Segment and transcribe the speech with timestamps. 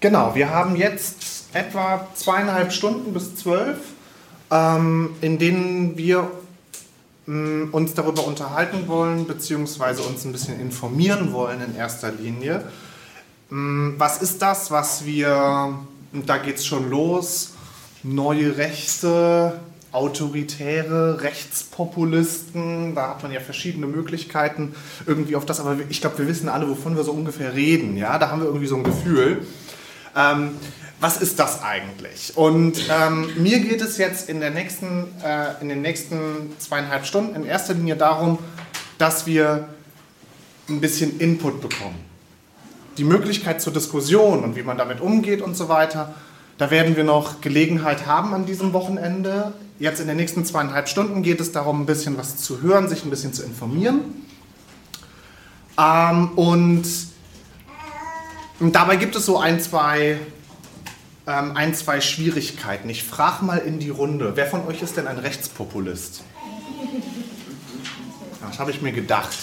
[0.00, 1.16] Genau, wir haben jetzt
[1.52, 3.78] etwa zweieinhalb Stunden bis zwölf,
[4.48, 6.30] ähm, in denen wir
[7.26, 12.62] mh, uns darüber unterhalten wollen, beziehungsweise uns ein bisschen informieren wollen in erster Linie.
[13.50, 15.74] Mh, was ist das, was wir,
[16.12, 17.54] da geht es schon los,
[18.04, 19.58] neue Rechte,
[19.90, 24.76] autoritäre Rechtspopulisten, da hat man ja verschiedene Möglichkeiten
[25.06, 28.16] irgendwie auf das, aber ich glaube, wir wissen alle, wovon wir so ungefähr reden, ja,
[28.18, 29.44] da haben wir irgendwie so ein Gefühl.
[30.18, 30.56] Ähm,
[31.00, 32.36] was ist das eigentlich?
[32.36, 37.36] Und ähm, mir geht es jetzt in, der nächsten, äh, in den nächsten zweieinhalb Stunden
[37.36, 38.40] in erster Linie darum,
[38.98, 39.68] dass wir
[40.68, 42.00] ein bisschen Input bekommen.
[42.96, 46.14] Die Möglichkeit zur Diskussion und wie man damit umgeht und so weiter,
[46.58, 49.52] da werden wir noch Gelegenheit haben an diesem Wochenende.
[49.78, 53.04] Jetzt in den nächsten zweieinhalb Stunden geht es darum, ein bisschen was zu hören, sich
[53.04, 54.00] ein bisschen zu informieren.
[55.78, 56.84] Ähm, und
[58.60, 60.18] dabei gibt es so ein, zwei,
[61.26, 62.88] ähm, ein, zwei Schwierigkeiten.
[62.90, 66.22] Ich frage mal in die Runde, wer von euch ist denn ein Rechtspopulist?
[68.48, 69.36] Das habe ich mir gedacht.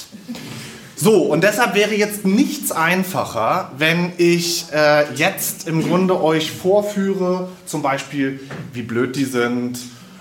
[0.97, 7.49] So, und deshalb wäre jetzt nichts einfacher, wenn ich äh, jetzt im Grunde euch vorführe,
[7.65, 8.39] zum Beispiel,
[8.73, 9.77] wie blöd die sind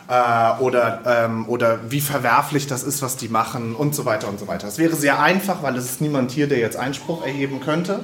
[0.08, 4.38] äh, oder, ähm, oder wie verwerflich das ist, was die machen und so weiter und
[4.38, 4.66] so weiter.
[4.66, 8.00] Das wäre sehr einfach, weil es ist niemand hier, der jetzt Einspruch erheben könnte.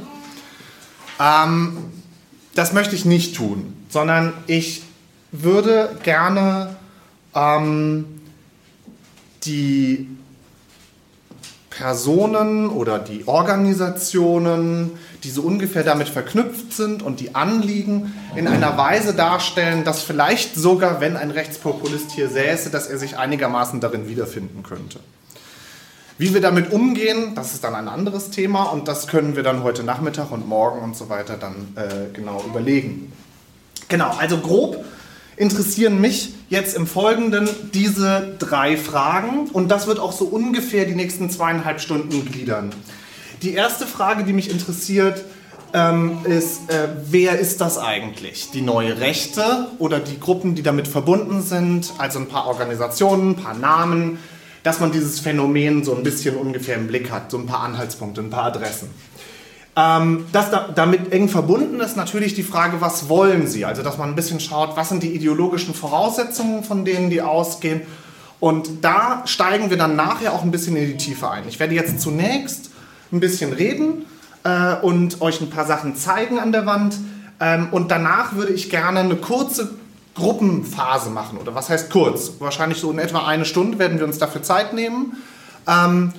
[1.20, 1.76] Ähm,
[2.54, 4.82] das möchte ich nicht tun, sondern ich
[5.30, 6.76] würde gerne
[7.34, 8.06] ähm,
[9.44, 10.08] die
[11.70, 14.90] Personen oder die Organisationen,
[15.22, 20.56] die so ungefähr damit verknüpft sind und die Anliegen in einer Weise darstellen, dass vielleicht
[20.56, 24.98] sogar, wenn ein Rechtspopulist hier säße, dass er sich einigermaßen darin wiederfinden könnte.
[26.20, 29.62] Wie wir damit umgehen, das ist dann ein anderes Thema und das können wir dann
[29.62, 33.10] heute Nachmittag und morgen und so weiter dann äh, genau überlegen.
[33.88, 34.84] Genau, also grob
[35.38, 40.94] interessieren mich jetzt im Folgenden diese drei Fragen und das wird auch so ungefähr die
[40.94, 42.74] nächsten zweieinhalb Stunden gliedern.
[43.40, 45.24] Die erste Frage, die mich interessiert,
[45.72, 48.50] ähm, ist, äh, wer ist das eigentlich?
[48.50, 53.36] Die neue Rechte oder die Gruppen, die damit verbunden sind, also ein paar Organisationen, ein
[53.36, 54.18] paar Namen,
[54.62, 58.20] dass man dieses Phänomen so ein bisschen ungefähr im Blick hat, so ein paar Anhaltspunkte,
[58.20, 58.90] ein paar Adressen.
[59.76, 63.64] Ähm, das da, damit eng verbunden ist natürlich die Frage, was wollen Sie?
[63.64, 67.82] Also, dass man ein bisschen schaut, was sind die ideologischen Voraussetzungen, von denen die ausgehen.
[68.40, 71.44] Und da steigen wir dann nachher auch ein bisschen in die Tiefe ein.
[71.48, 72.70] Ich werde jetzt zunächst
[73.12, 74.06] ein bisschen reden
[74.44, 76.96] äh, und euch ein paar Sachen zeigen an der Wand.
[77.38, 79.70] Ähm, und danach würde ich gerne eine kurze
[80.20, 81.38] Gruppenphase machen.
[81.38, 82.32] Oder was heißt kurz?
[82.38, 85.16] Wahrscheinlich so in etwa eine Stunde werden wir uns dafür Zeit nehmen.
[85.66, 86.12] Ähm,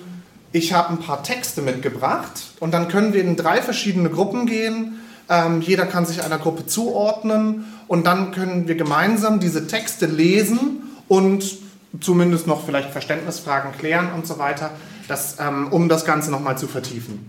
[0.51, 4.99] ich habe ein paar Texte mitgebracht und dann können wir in drei verschiedene Gruppen gehen.
[5.29, 10.81] Ähm, jeder kann sich einer Gruppe zuordnen und dann können wir gemeinsam diese Texte lesen
[11.07, 11.57] und
[11.99, 14.71] zumindest noch vielleicht Verständnisfragen klären und so weiter,
[15.07, 17.25] das, ähm, um das Ganze nochmal zu vertiefen.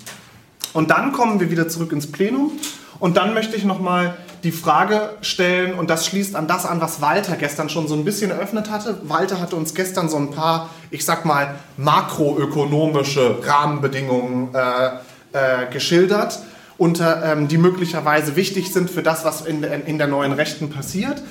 [0.72, 2.52] Und dann kommen wir wieder zurück ins Plenum
[2.98, 7.00] und dann möchte ich nochmal die Frage stellen, und das schließt an das an, was
[7.00, 9.00] Walter gestern schon so ein bisschen eröffnet hatte.
[9.04, 14.86] Walter hatte uns gestern so ein paar, ich sag mal, makroökonomische Rahmenbedingungen äh,
[15.32, 16.40] äh, geschildert,
[16.76, 21.22] unter, ähm, die möglicherweise wichtig sind für das, was in, in der neuen Rechten passiert.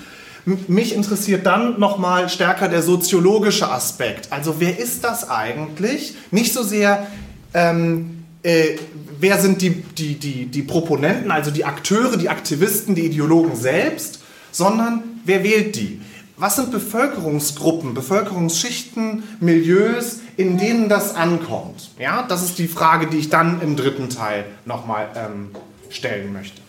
[0.45, 4.31] Mich interessiert dann nochmal stärker der soziologische Aspekt.
[4.31, 6.15] Also wer ist das eigentlich?
[6.31, 7.05] Nicht so sehr,
[7.53, 8.77] ähm, äh,
[9.21, 14.21] wer sind die, die, die, die Proponenten, also die Akteure, die Aktivisten, die Ideologen selbst,
[14.51, 16.01] sondern wer wählt die?
[16.37, 21.91] Was sind Bevölkerungsgruppen, Bevölkerungsschichten, Milieus, in denen das ankommt?
[21.99, 25.51] Ja, das ist die Frage, die ich dann im dritten Teil nochmal ähm,
[25.91, 26.59] stellen möchte.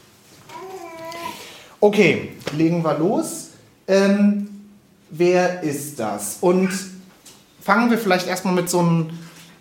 [1.80, 3.48] Okay, legen wir los.
[3.88, 4.48] Ähm,
[5.10, 6.36] wer ist das?
[6.42, 6.70] Und
[7.62, 9.10] fangen wir vielleicht erstmal mit so einem,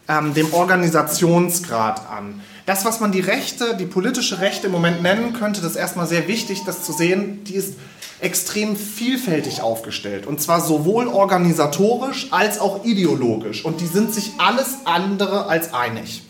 [0.10, 5.34] ähm, dem Organisationsgrad an das, was man die Rechte, die politische Rechte im Moment nennen
[5.34, 7.76] könnte, das ist erstmal sehr wichtig, das zu sehen, die ist
[8.20, 10.28] extrem vielfältig aufgestellt.
[10.28, 13.66] Und zwar sowohl organisatorisch als auch ideologisch.
[13.66, 16.22] Und die sind sich alles andere als einig.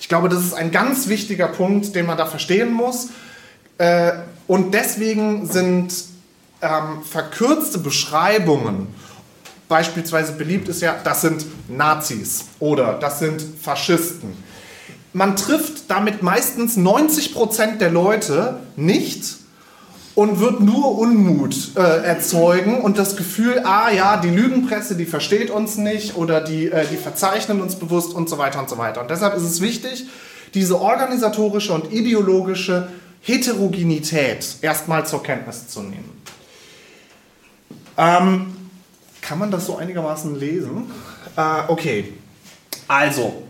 [0.00, 3.08] Ich glaube, das ist ein ganz wichtiger Punkt, den man da verstehen muss.
[3.76, 4.12] Äh,
[4.46, 5.92] und deswegen sind
[6.62, 8.86] ähm, verkürzte Beschreibungen,
[9.68, 14.47] beispielsweise beliebt ist ja, das sind Nazis oder das sind Faschisten
[15.12, 19.36] man trifft damit meistens 90% der Leute nicht
[20.14, 25.50] und wird nur Unmut äh, erzeugen und das Gefühl, ah ja, die Lügenpresse, die versteht
[25.50, 29.00] uns nicht oder die, äh, die verzeichnen uns bewusst und so weiter und so weiter.
[29.00, 30.06] Und deshalb ist es wichtig,
[30.54, 32.88] diese organisatorische und ideologische
[33.20, 36.22] Heterogenität erstmal zur Kenntnis zu nehmen.
[37.96, 38.56] Ähm,
[39.20, 40.90] kann man das so einigermaßen lesen?
[41.36, 42.12] Äh, okay,
[42.88, 43.42] also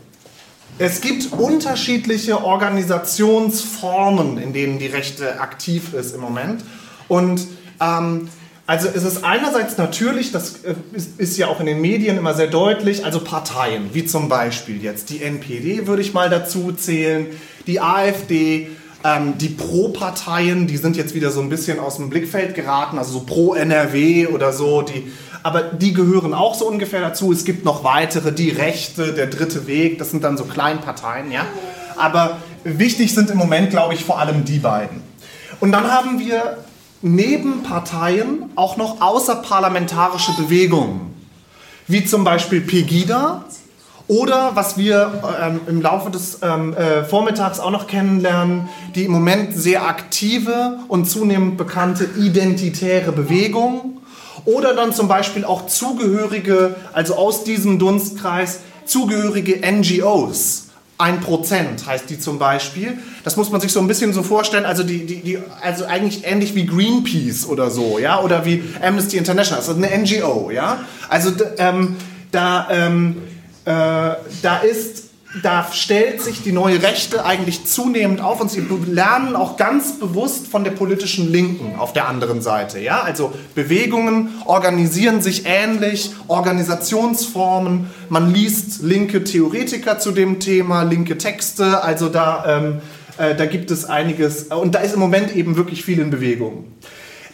[0.79, 6.63] es gibt unterschiedliche Organisationsformen, in denen die Rechte aktiv ist im Moment.
[7.09, 7.47] Und
[7.81, 8.29] ähm,
[8.67, 10.75] also es ist einerseits natürlich, das äh,
[11.17, 15.11] ist, ja auch in den Medien immer sehr deutlich, also Parteien, wie zum Beispiel jetzt
[15.11, 17.27] die NPD würde ich mal dazu zählen,
[17.67, 18.69] die AfD,
[19.05, 23.13] ähm, die Pro-Parteien, die sind jetzt wieder so ein bisschen aus dem Blickfeld geraten, also
[23.13, 25.11] so Pro-NRW oder so, die
[25.43, 27.32] aber die gehören auch so ungefähr dazu.
[27.32, 31.46] Es gibt noch weitere, die Rechte, der dritte Weg, das sind dann so Kleinparteien, ja.
[31.96, 35.02] Aber wichtig sind im Moment, glaube ich, vor allem die beiden.
[35.61, 36.58] Und dann haben wir
[37.02, 41.14] neben Parteien auch noch außerparlamentarische Bewegungen,
[41.87, 43.44] wie zum Beispiel Pegida
[44.08, 49.12] oder was wir ähm, im Laufe des ähm, äh, Vormittags auch noch kennenlernen, die im
[49.12, 53.98] Moment sehr aktive und zunehmend bekannte identitäre Bewegung
[54.49, 60.69] oder dann zum Beispiel auch Zugehörige, also aus diesem Dunstkreis, zugehörige NGOs.
[60.97, 62.99] Ein Prozent heißt die zum Beispiel.
[63.25, 66.25] Das muss man sich so ein bisschen so vorstellen, also, die, die, die, also eigentlich
[66.25, 69.62] ähnlich wie Greenpeace oder so, ja, oder wie Amnesty International.
[69.62, 70.81] Ist eine NGO, ja.
[71.11, 71.97] Also ähm,
[72.33, 73.17] da, ähm,
[73.67, 75.08] äh, da ist
[75.43, 80.49] da stellt sich die neue Rechte eigentlich zunehmend auf und sie lernen auch ganz bewusst
[80.49, 82.79] von der politischen Linken auf der anderen Seite.
[82.81, 83.02] Ja?
[83.02, 91.82] Also Bewegungen organisieren sich ähnlich, Organisationsformen, man liest linke Theoretiker zu dem Thema, linke Texte,
[91.82, 92.81] also da, ähm,
[93.19, 96.64] äh, da gibt es einiges und da ist im Moment eben wirklich viel in Bewegung.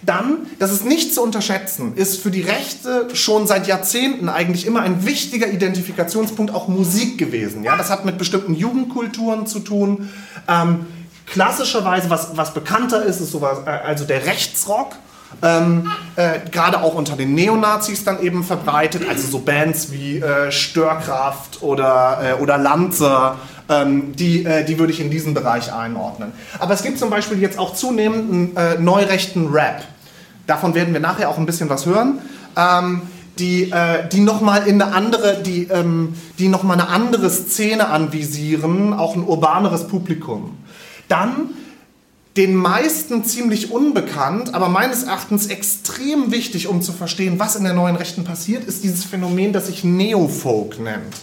[0.06, 4.80] Dann, das ist nicht zu unterschätzen, ist für die Rechte schon seit Jahrzehnten eigentlich immer
[4.80, 7.64] ein wichtiger Identifikationspunkt auch Musik gewesen.
[7.64, 10.10] Ja, das hat mit bestimmten Jugendkulturen zu tun.
[10.48, 10.86] Ähm,
[11.26, 14.96] klassischerweise, was, was bekannter ist, ist sowas, äh, also der Rechtsrock.
[15.42, 20.52] Ähm, äh, gerade auch unter den Neonazis dann eben verbreitet, also so Bands wie äh,
[20.52, 23.36] Störkraft oder, äh, oder Lanza,
[23.68, 26.32] ähm, die, äh, die würde ich in diesen Bereich einordnen.
[26.58, 29.82] Aber es gibt zum Beispiel jetzt auch zunehmend einen äh, neurechten Rap.
[30.46, 32.19] Davon werden wir nachher auch ein bisschen was hören.
[32.56, 33.02] Ähm,
[33.38, 39.17] die, äh, die nochmal in eine die, ähm, die noch eine andere Szene anvisieren, auch
[39.17, 40.56] ein urbaneres Publikum.
[41.08, 41.50] Dann
[42.37, 47.75] den meisten ziemlich unbekannt, aber meines Erachtens extrem wichtig, um zu verstehen, was in der
[47.75, 51.14] neuen Rechten passiert, ist dieses Phänomen, das sich Neofolk nennt.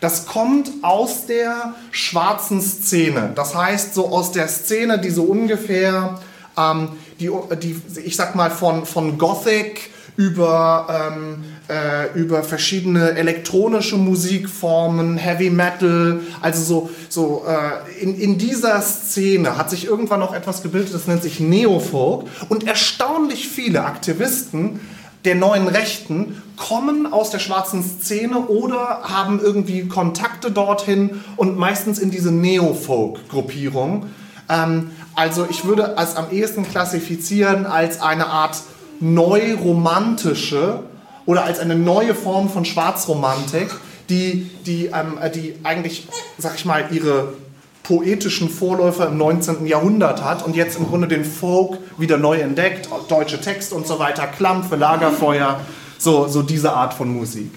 [0.00, 3.32] Das kommt aus der schwarzen Szene.
[3.34, 6.18] Das heißt, so aus der Szene, die so ungefähr
[6.58, 7.30] ähm, die,
[7.62, 15.50] die, ich sag mal, von, von Gothic über, ähm, äh, über verschiedene elektronische Musikformen, Heavy
[15.50, 20.92] Metal, also so, so äh, in, in dieser Szene hat sich irgendwann noch etwas gebildet,
[20.94, 24.80] das nennt sich Neofolk und erstaunlich viele Aktivisten
[25.24, 31.98] der neuen Rechten kommen aus der schwarzen Szene oder haben irgendwie Kontakte dorthin und meistens
[31.98, 34.06] in diese Neofolk-Gruppierung.
[34.48, 38.56] Ähm, also ich würde es am ehesten klassifizieren als eine Art
[39.00, 40.80] neuromantische
[41.26, 43.68] oder als eine neue Form von Schwarzromantik,
[44.08, 46.08] die, die, ähm, die eigentlich,
[46.38, 47.34] sag ich mal, ihre
[47.82, 49.66] poetischen Vorläufer im 19.
[49.66, 53.98] Jahrhundert hat und jetzt im Grunde den Folk wieder neu entdeckt, deutsche Texte und so
[53.98, 55.60] weiter, Klampfe, Lagerfeuer,
[55.98, 57.50] so, so diese Art von Musik.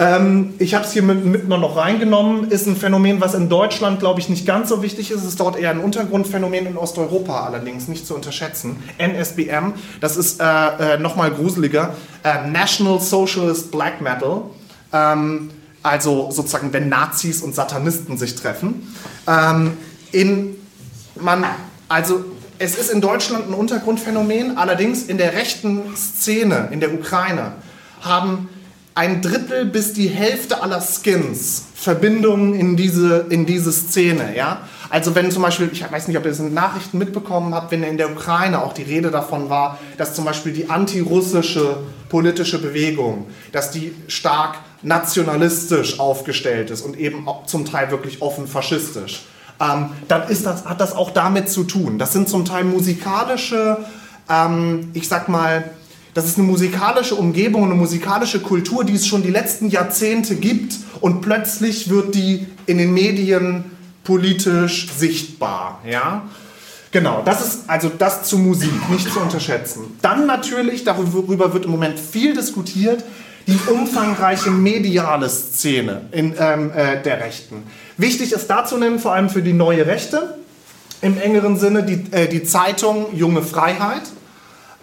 [0.00, 3.98] Ähm, ich habe es hier mit, mit noch reingenommen, ist ein Phänomen, was in Deutschland,
[3.98, 5.18] glaube ich, nicht ganz so wichtig ist.
[5.22, 8.76] Es ist dort eher ein Untergrundphänomen in Osteuropa allerdings, nicht zu unterschätzen.
[8.98, 10.44] NSBM, das ist äh,
[10.94, 14.42] äh, nochmal gruseliger, äh, National Socialist Black Metal.
[14.92, 15.50] Ähm,
[15.82, 18.94] also sozusagen, wenn Nazis und Satanisten sich treffen.
[19.26, 19.76] Ähm,
[20.12, 20.56] in,
[21.20, 21.44] man,
[21.88, 22.24] also
[22.58, 27.52] es ist in Deutschland ein Untergrundphänomen, allerdings in der rechten Szene in der Ukraine
[28.00, 28.48] haben
[28.98, 34.36] ein Drittel bis die Hälfte aller Skins Verbindungen in diese, in diese Szene.
[34.36, 34.62] Ja?
[34.90, 37.84] Also wenn zum Beispiel, ich weiß nicht, ob ihr das in Nachrichten mitbekommen habt, wenn
[37.84, 41.76] in der Ukraine auch die Rede davon war, dass zum Beispiel die antirussische
[42.08, 49.26] politische Bewegung, dass die stark nationalistisch aufgestellt ist und eben zum Teil wirklich offen faschistisch,
[49.60, 52.00] ähm, dann ist das, hat das auch damit zu tun.
[52.00, 53.78] Das sind zum Teil musikalische,
[54.28, 55.70] ähm, ich sag mal,
[56.18, 60.74] das ist eine musikalische Umgebung, eine musikalische Kultur, die es schon die letzten Jahrzehnte gibt
[61.00, 63.66] und plötzlich wird die in den Medien
[64.02, 65.80] politisch sichtbar.
[65.88, 66.24] Ja?
[66.90, 69.96] Genau, das ist also das zu Musik, nicht zu unterschätzen.
[70.02, 73.04] Dann natürlich, darüber wird im Moment viel diskutiert,
[73.46, 77.62] die umfangreiche mediale Szene in, ähm, äh, der Rechten.
[77.96, 80.34] Wichtig ist dazu nennen, vor allem für die neue Rechte,
[81.00, 84.02] im engeren Sinne, die, äh, die Zeitung Junge Freiheit.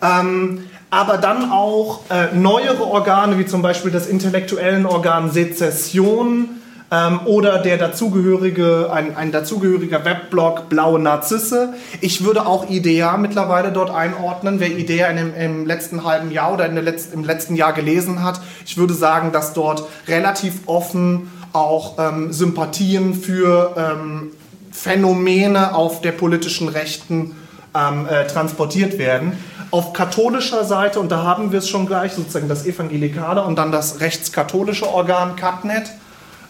[0.01, 0.63] Ähm,
[0.96, 7.60] aber dann auch äh, neuere Organe, wie zum Beispiel das intellektuellen Organ Sezession ähm, oder
[7.60, 11.74] der dazugehörige, ein, ein dazugehöriger Webblog Blaue Narzisse.
[12.00, 14.62] Ich würde auch IDEA mittlerweile dort einordnen.
[14.62, 17.74] Wer IDEA in dem, im letzten halben Jahr oder in der Letz-, im letzten Jahr
[17.74, 24.32] gelesen hat, ich würde sagen, dass dort relativ offen auch ähm, Sympathien für ähm,
[24.72, 27.36] Phänomene auf der politischen Rechten
[27.75, 29.38] ähm, äh, transportiert werden.
[29.72, 33.72] Auf katholischer Seite, und da haben wir es schon gleich, sozusagen das evangelikale und dann
[33.72, 35.91] das rechtskatholische Organ CatNet,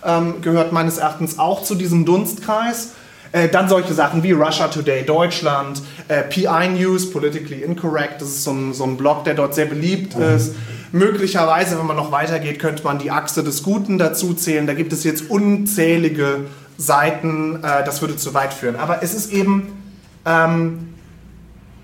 [0.05, 2.91] ähm, gehört meines Erachtens auch zu diesem Dunstkreis.
[3.32, 8.44] Äh, dann solche Sachen wie Russia Today Deutschland, äh, PI News, Politically Incorrect, das ist
[8.44, 10.24] so ein, so ein Blog, der dort sehr beliebt mhm.
[10.24, 10.55] ist.
[10.91, 14.67] Möglicherweise, wenn man noch weitergeht, könnte man die Achse des Guten dazu zählen.
[14.67, 16.46] Da gibt es jetzt unzählige
[16.77, 18.75] Seiten, äh, das würde zu weit führen.
[18.77, 19.84] Aber es ist eben
[20.25, 20.95] ähm,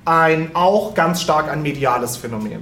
[0.06, 2.62] ein, auch ganz stark ein mediales Phänomen.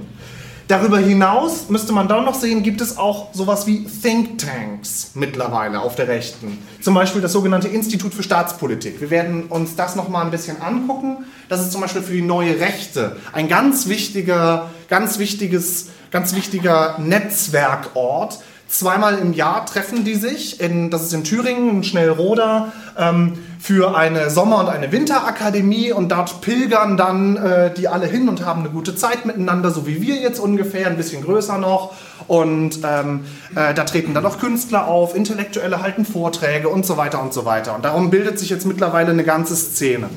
[0.70, 5.96] Darüber hinaus müsste man dann noch sehen, gibt es auch sowas wie Thinktanks mittlerweile auf
[5.96, 6.58] der Rechten.
[6.80, 9.00] Zum Beispiel das sogenannte Institut für Staatspolitik.
[9.00, 11.24] Wir werden uns das nochmal ein bisschen angucken.
[11.48, 17.00] Das ist zum Beispiel für die neue Rechte ein ganz wichtiger, ganz wichtiges, ganz wichtiger
[17.00, 18.38] Netzwerkort,
[18.70, 23.96] Zweimal im Jahr treffen die sich, in, das ist in Thüringen, in Schnellroda, ähm, für
[23.96, 28.60] eine Sommer- und eine Winterakademie und dort pilgern dann äh, die alle hin und haben
[28.60, 31.94] eine gute Zeit miteinander, so wie wir jetzt ungefähr, ein bisschen größer noch.
[32.28, 33.24] Und ähm,
[33.56, 37.44] äh, da treten dann auch Künstler auf, Intellektuelle halten Vorträge und so weiter und so
[37.44, 37.74] weiter.
[37.74, 40.10] Und darum bildet sich jetzt mittlerweile eine ganze Szene.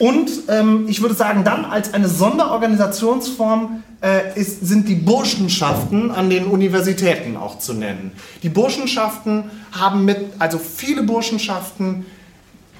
[0.00, 6.30] Und ähm, ich würde sagen, dann als eine Sonderorganisationsform äh, ist, sind die Burschenschaften an
[6.30, 8.12] den Universitäten auch zu nennen.
[8.42, 12.06] Die Burschenschaften haben mit, also viele Burschenschaften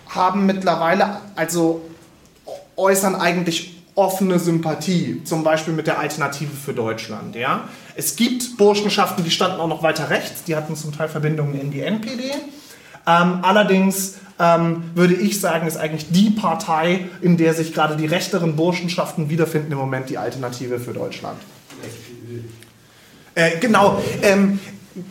[0.08, 1.82] haben mittlerweile, also
[2.78, 7.36] äußern eigentlich offene Sympathie, zum Beispiel mit der Alternative für Deutschland.
[7.36, 7.68] Ja?
[7.96, 11.70] Es gibt Burschenschaften, die standen auch noch weiter rechts, die hatten zum Teil Verbindungen in
[11.70, 12.32] die NPD.
[13.10, 18.06] Ähm, allerdings ähm, würde ich sagen, ist eigentlich die Partei, in der sich gerade die
[18.06, 21.38] rechteren Burschenschaften wiederfinden im Moment die Alternative für Deutschland.
[23.34, 24.60] Äh, genau, ähm,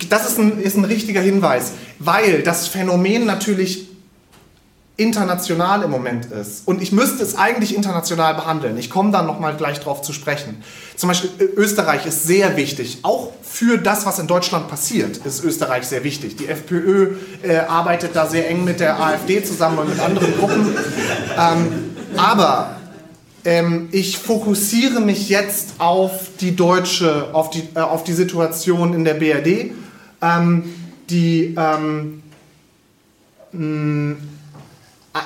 [0.09, 3.88] das ist ein, ist ein richtiger Hinweis, weil das Phänomen natürlich
[4.99, 6.67] international im Moment ist.
[6.67, 8.77] Und ich müsste es eigentlich international behandeln.
[8.77, 10.61] Ich komme dann nochmal gleich drauf zu sprechen.
[10.95, 12.99] Zum Beispiel Österreich ist sehr wichtig.
[13.03, 16.35] Auch für das, was in Deutschland passiert, ist Österreich sehr wichtig.
[16.35, 20.75] Die FPÖ äh, arbeitet da sehr eng mit der AfD zusammen und mit anderen Gruppen.
[21.37, 22.75] Ähm, aber
[23.45, 29.05] ähm, ich fokussiere mich jetzt auf die deutsche, auf die, äh, auf die Situation in
[29.05, 29.71] der BRD.
[30.21, 30.75] Ähm,
[31.09, 32.21] die ähm,
[33.51, 34.17] mh,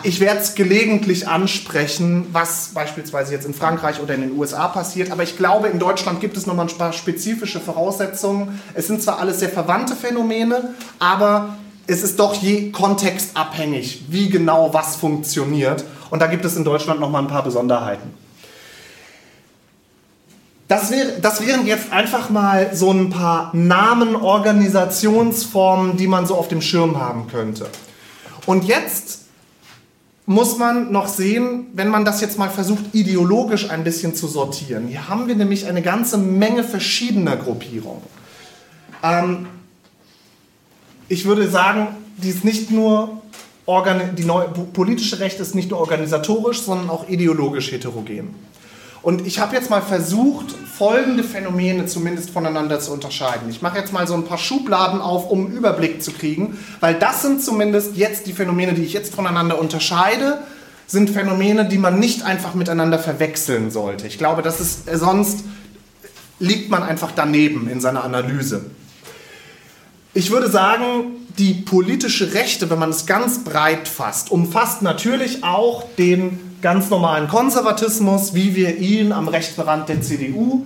[0.04, 5.12] ich werde es gelegentlich ansprechen, was beispielsweise jetzt in Frankreich oder in den USA passiert,
[5.12, 8.62] aber ich glaube, in Deutschland gibt es nochmal ein paar spezifische Voraussetzungen.
[8.74, 14.74] Es sind zwar alles sehr verwandte Phänomene, aber es ist doch je kontextabhängig, wie genau
[14.74, 15.84] was funktioniert.
[16.10, 18.14] Und da gibt es in Deutschland nochmal ein paar Besonderheiten.
[20.68, 26.36] Das, wär, das wären jetzt einfach mal so ein paar Namen, Organisationsformen, die man so
[26.36, 27.68] auf dem Schirm haben könnte.
[28.46, 29.23] Und jetzt
[30.26, 34.88] muss man noch sehen, wenn man das jetzt mal versucht, ideologisch ein bisschen zu sortieren.
[34.88, 38.04] Hier haben wir nämlich eine ganze Menge verschiedener Gruppierungen.
[39.04, 39.48] Ähm,
[41.10, 41.88] ich würde sagen,
[42.18, 43.22] die ist nicht nur
[43.66, 48.36] die neue, politische Rechte ist nicht nur organisatorisch, sondern auch ideologisch heterogen.
[49.04, 53.50] Und ich habe jetzt mal versucht, folgende Phänomene zumindest voneinander zu unterscheiden.
[53.50, 56.96] Ich mache jetzt mal so ein paar Schubladen auf, um einen Überblick zu kriegen, weil
[56.96, 60.40] das sind zumindest jetzt die Phänomene, die ich jetzt voneinander unterscheide,
[60.88, 64.08] sind Phänomene, die man nicht einfach miteinander verwechseln sollte.
[64.08, 65.44] Ich glaube, das ist äh, sonst
[66.40, 68.66] liegt man einfach daneben in seiner Analyse.
[70.14, 75.86] Ich würde sagen, die politische Rechte, wenn man es ganz breit fasst, umfasst natürlich auch
[75.98, 80.66] den ganz normalen Konservatismus, wie wir ihn am rechten Rand der CDU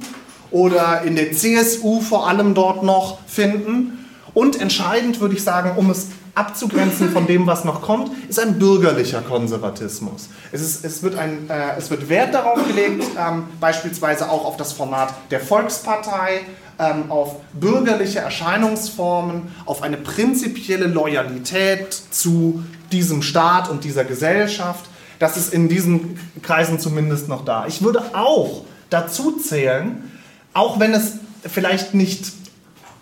[0.51, 4.05] oder in der CSU vor allem dort noch finden.
[4.33, 8.59] Und entscheidend würde ich sagen, um es abzugrenzen von dem, was noch kommt, ist ein
[8.59, 10.29] bürgerlicher Konservatismus.
[10.51, 14.55] Es, ist, es, wird, ein, äh, es wird Wert darauf gelegt, ähm, beispielsweise auch auf
[14.55, 16.41] das Format der Volkspartei,
[16.77, 24.85] ähm, auf bürgerliche Erscheinungsformen, auf eine prinzipielle Loyalität zu diesem Staat und dieser Gesellschaft.
[25.19, 27.65] Das ist in diesen Kreisen zumindest noch da.
[27.67, 30.11] Ich würde auch dazu zählen,
[30.53, 32.31] auch wenn es vielleicht nicht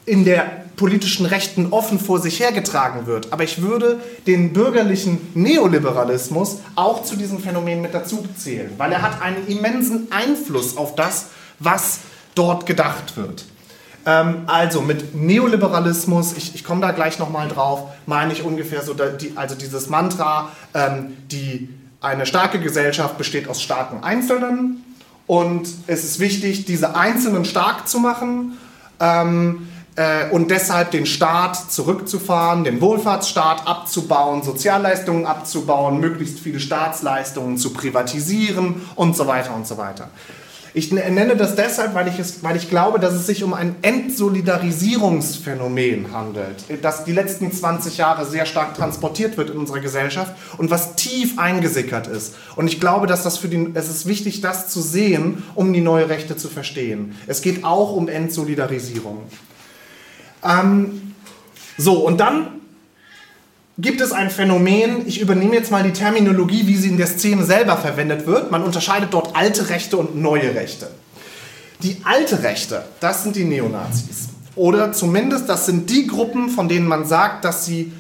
[0.05, 3.31] in der politischen Rechten offen vor sich hergetragen wird.
[3.31, 9.01] Aber ich würde den bürgerlichen Neoliberalismus auch zu diesem Phänomen mit dazu zählen, weil er
[9.01, 11.27] hat einen immensen Einfluss auf das,
[11.59, 11.99] was
[12.35, 13.45] dort gedacht wird.
[14.05, 18.93] Ähm, also mit Neoliberalismus, ich, ich komme da gleich nochmal drauf, meine ich ungefähr so,
[18.93, 21.69] die, also dieses Mantra, ähm, die,
[22.05, 24.83] eine starke Gesellschaft besteht aus starken Einzelnen
[25.27, 28.57] und es ist wichtig, diese Einzelnen stark zu machen.
[28.99, 37.57] Ähm, äh, und deshalb den Staat zurückzufahren, den Wohlfahrtsstaat abzubauen, Sozialleistungen abzubauen, möglichst viele Staatsleistungen
[37.57, 40.09] zu privatisieren und so weiter und so weiter.
[40.77, 43.77] Ich nenne das deshalb, weil ich, es, weil ich glaube, dass es sich um ein
[43.81, 50.69] Entsolidarisierungsphänomen handelt, das die letzten 20 Jahre sehr stark transportiert wird in unserer Gesellschaft und
[50.69, 52.35] was tief eingesickert ist.
[52.57, 55.79] Und ich glaube, dass das für den, es ist wichtig, das zu sehen, um die
[55.79, 57.15] neue Rechte zu verstehen.
[57.25, 59.23] Es geht auch um Entsolidarisierung.
[60.43, 61.13] Ähm,
[61.77, 62.54] so, und dann
[63.77, 67.43] gibt es ein Phänomen, ich übernehme jetzt mal die Terminologie, wie sie in der Szene
[67.43, 68.51] selber verwendet wird.
[68.51, 70.89] Man unterscheidet dort alte Rechte und neue Rechte.
[71.83, 74.29] Die alte Rechte, das sind die Neonazis.
[74.55, 77.91] Oder zumindest das sind die Gruppen, von denen man sagt, dass sie,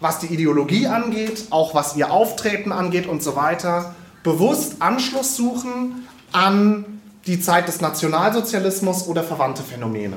[0.00, 6.06] was die Ideologie angeht, auch was ihr Auftreten angeht und so weiter, bewusst Anschluss suchen
[6.32, 6.84] an
[7.26, 10.16] die Zeit des Nationalsozialismus oder verwandte Phänomene.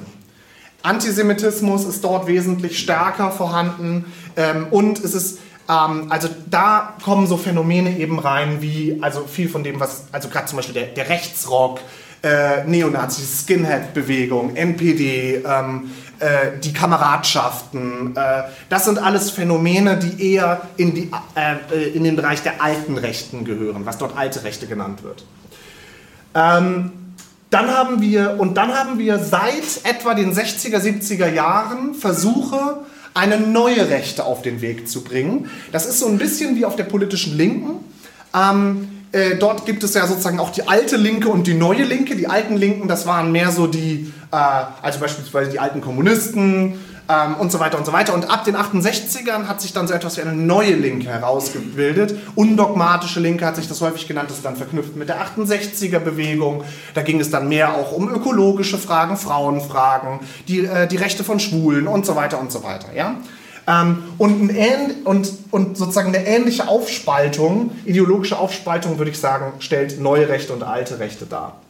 [0.88, 5.40] Antisemitismus ist dort wesentlich stärker vorhanden ähm, und es ist
[5.70, 10.30] ähm, also da kommen so Phänomene eben rein wie also viel von dem was also
[10.30, 11.80] gerade zum Beispiel der, der Rechtsrock
[12.24, 18.16] äh, Neonazis, Skinhead-Bewegung, NPD, ähm, äh, die Kameradschaften.
[18.16, 22.98] Äh, das sind alles Phänomene, die eher in, die, äh, in den Bereich der alten
[22.98, 25.26] Rechten gehören, was dort alte Rechte genannt wird.
[26.34, 26.92] Ähm,
[27.50, 32.80] dann haben wir, und dann haben wir seit etwa den 60er, 70er Jahren Versuche,
[33.14, 35.50] eine neue Rechte auf den Weg zu bringen.
[35.72, 37.80] Das ist so ein bisschen wie auf der politischen Linken.
[38.36, 42.16] Ähm, äh, dort gibt es ja sozusagen auch die alte Linke und die neue Linke.
[42.16, 44.36] Die alten Linken, das waren mehr so die, äh,
[44.82, 46.74] also beispielsweise die alten Kommunisten,
[47.10, 48.14] ähm, und so weiter und so weiter.
[48.14, 52.16] Und ab den 68ern hat sich dann so etwas wie eine neue Linke herausgebildet.
[52.36, 56.64] Undogmatische Linke hat sich das häufig genannt, das ist dann verknüpft mit der 68er-Bewegung.
[56.94, 61.40] Da ging es dann mehr auch um ökologische Fragen, Frauenfragen, die, äh, die Rechte von
[61.40, 62.88] Schwulen und so weiter und so weiter.
[62.96, 63.16] Ja?
[63.68, 70.00] Ähm, und, ein, und, und sozusagen eine ähnliche Aufspaltung, ideologische Aufspaltung, würde ich sagen, stellt
[70.00, 71.62] neue Rechte und alte Rechte dar.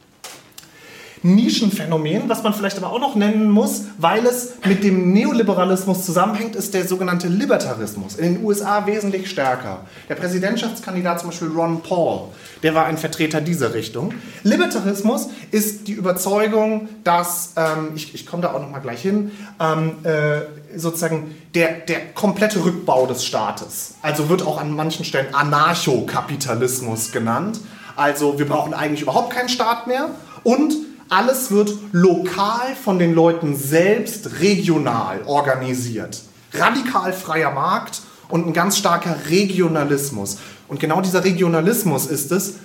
[1.35, 6.55] Nischenphänomen, was man vielleicht aber auch noch nennen muss, weil es mit dem Neoliberalismus zusammenhängt,
[6.55, 8.15] ist der sogenannte Libertarismus.
[8.15, 9.81] In den USA wesentlich stärker.
[10.09, 12.29] Der Präsidentschaftskandidat zum Beispiel Ron Paul,
[12.63, 14.13] der war ein Vertreter dieser Richtung.
[14.43, 19.31] Libertarismus ist die Überzeugung, dass, ähm, ich, ich komme da auch noch mal gleich hin,
[19.59, 23.95] ähm, äh, sozusagen der, der komplette Rückbau des Staates.
[24.01, 27.59] Also wird auch an manchen Stellen Anarchokapitalismus genannt.
[27.95, 30.09] Also wir brauchen eigentlich überhaupt keinen Staat mehr
[30.43, 30.73] und
[31.09, 36.21] alles wird lokal von den Leuten selbst regional organisiert.
[36.53, 40.37] Radikal freier Markt und ein ganz starker Regionalismus.
[40.67, 42.55] Und genau dieser Regionalismus ist es,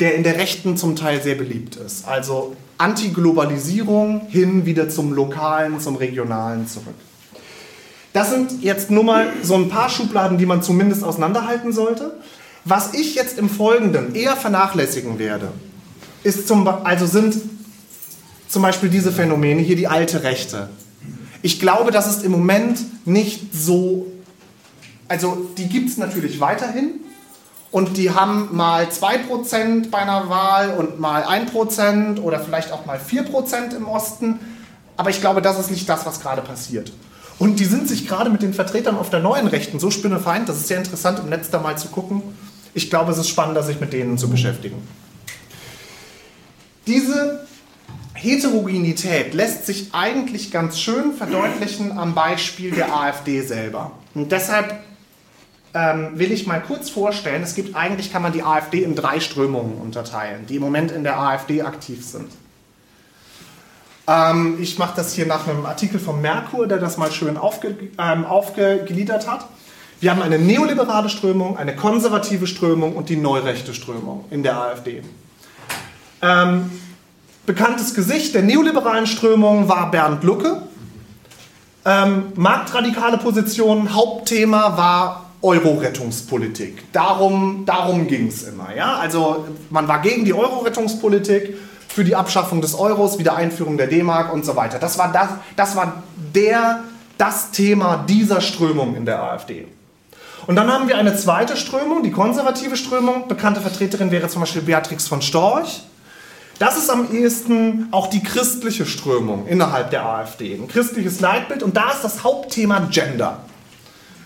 [0.00, 2.06] der in der Rechten zum Teil sehr beliebt ist.
[2.06, 6.94] Also Antiglobalisierung hin wieder zum Lokalen, zum Regionalen zurück.
[8.12, 12.16] Das sind jetzt nur mal so ein paar Schubladen, die man zumindest auseinanderhalten sollte.
[12.64, 15.48] Was ich jetzt im Folgenden eher vernachlässigen werde,
[16.22, 17.36] ist zum, also sind
[18.48, 20.70] zum Beispiel diese Phänomene, hier die alte Rechte.
[21.42, 24.06] Ich glaube, das ist im Moment nicht so,
[25.06, 27.00] also die gibt es natürlich weiterhin
[27.70, 32.98] und die haben mal 2% bei einer Wahl und mal 1% oder vielleicht auch mal
[32.98, 34.40] 4% im Osten,
[34.96, 36.92] aber ich glaube, das ist nicht das, was gerade passiert.
[37.38, 40.56] Und die sind sich gerade mit den Vertretern auf der neuen Rechten so spinnefeind, das
[40.56, 42.22] ist sehr interessant im Netz da mal zu gucken.
[42.74, 44.76] Ich glaube, es ist spannender, sich mit denen zu beschäftigen.
[46.86, 47.46] Diese
[48.20, 53.92] Heterogenität lässt sich eigentlich ganz schön verdeutlichen am Beispiel der AfD selber.
[54.14, 54.74] Und deshalb
[55.72, 59.20] ähm, will ich mal kurz vorstellen, es gibt eigentlich, kann man die AfD in drei
[59.20, 62.30] Strömungen unterteilen, die im Moment in der AfD aktiv sind.
[64.08, 67.76] Ähm, ich mache das hier nach einem Artikel von Merkur, der das mal schön aufge,
[67.98, 69.46] ähm, aufgegliedert hat.
[70.00, 75.02] Wir haben eine neoliberale Strömung, eine konservative Strömung und die neurechte Strömung in der AfD.
[76.20, 76.70] Ähm,
[77.48, 80.62] bekanntes Gesicht der neoliberalen Strömung war Bernd Lucke.
[81.84, 86.92] Ähm, marktradikale Position, Hauptthema war Euro-Rettungspolitik.
[86.92, 88.76] Darum, darum ging es immer.
[88.76, 88.98] Ja?
[88.98, 91.56] Also man war gegen die Euro-Rettungspolitik.
[91.88, 94.78] für die Abschaffung des Euros, Wiedereinführung der D-Mark und so weiter.
[94.78, 96.02] Das war das, das war
[96.34, 96.84] der,
[97.16, 99.66] das Thema dieser Strömung in der AfD.
[100.46, 103.26] Und dann haben wir eine zweite Strömung, die konservative Strömung.
[103.26, 105.82] Bekannte Vertreterin wäre zum Beispiel Beatrix von Storch.
[106.58, 110.54] Das ist am ehesten auch die christliche Strömung innerhalb der AfD.
[110.54, 113.44] Ein christliches Leitbild und da ist das Hauptthema Gender.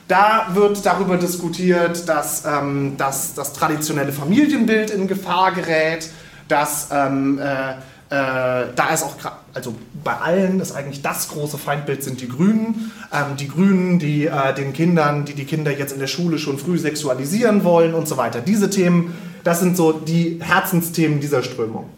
[0.08, 6.10] Da wird darüber diskutiert, dass, ähm, dass das traditionelle Familienbild in Gefahr gerät,
[6.48, 9.14] dass ähm, äh, äh, da ist auch,
[9.54, 12.92] also bei allen ist eigentlich das große Feindbild sind die Grünen.
[13.12, 16.58] Ähm, die Grünen, die äh, den Kindern, die die Kinder jetzt in der Schule schon
[16.58, 18.40] früh sexualisieren wollen und so weiter.
[18.40, 19.14] Diese Themen,
[19.44, 21.88] das sind so die Herzensthemen dieser Strömung.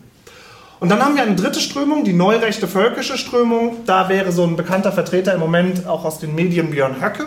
[0.84, 3.86] Und dann haben wir eine dritte Strömung, die neurechte völkische Strömung.
[3.86, 7.26] Da wäre so ein bekannter Vertreter im Moment auch aus den Medien Björn Höcke.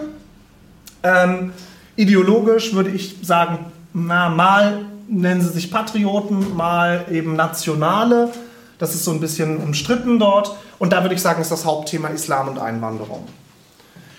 [1.01, 1.53] Ähm,
[1.95, 3.57] ideologisch würde ich sagen,
[3.93, 8.29] na, mal nennen sie sich Patrioten, mal eben Nationale.
[8.77, 10.55] Das ist so ein bisschen umstritten dort.
[10.77, 13.27] Und da würde ich sagen, ist das Hauptthema Islam und Einwanderung.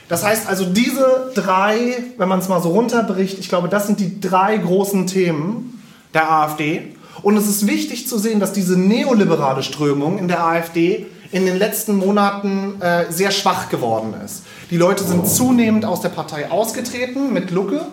[0.08, 4.00] Das heißt also, diese drei, wenn man es mal so runterbricht, ich glaube, das sind
[4.00, 5.80] die drei großen Themen
[6.12, 6.96] der AfD.
[7.22, 11.58] Und es ist wichtig zu sehen, dass diese neoliberale Strömung in der AfD in den
[11.58, 14.44] letzten Monaten äh, sehr schwach geworden ist.
[14.70, 17.86] Die Leute sind zunehmend aus der Partei ausgetreten mit Lucke.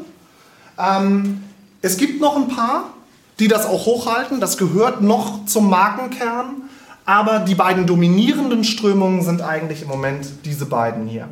[0.77, 1.43] Ähm,
[1.81, 2.93] es gibt noch ein paar,
[3.39, 4.39] die das auch hochhalten.
[4.39, 6.63] Das gehört noch zum Markenkern.
[7.05, 11.27] Aber die beiden dominierenden Strömungen sind eigentlich im Moment diese beiden hier.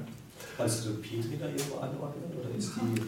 [0.57, 2.25] Kannst du Petri da irgendwo anordnen?
[2.37, 3.01] Oder ist die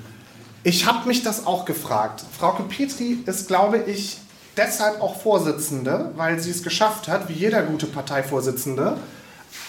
[0.67, 2.25] ich habe mich das auch gefragt.
[2.35, 4.17] Frauke Petri ist, glaube ich,
[4.57, 8.97] deshalb auch Vorsitzende, weil sie es geschafft hat, wie jeder gute Parteivorsitzende,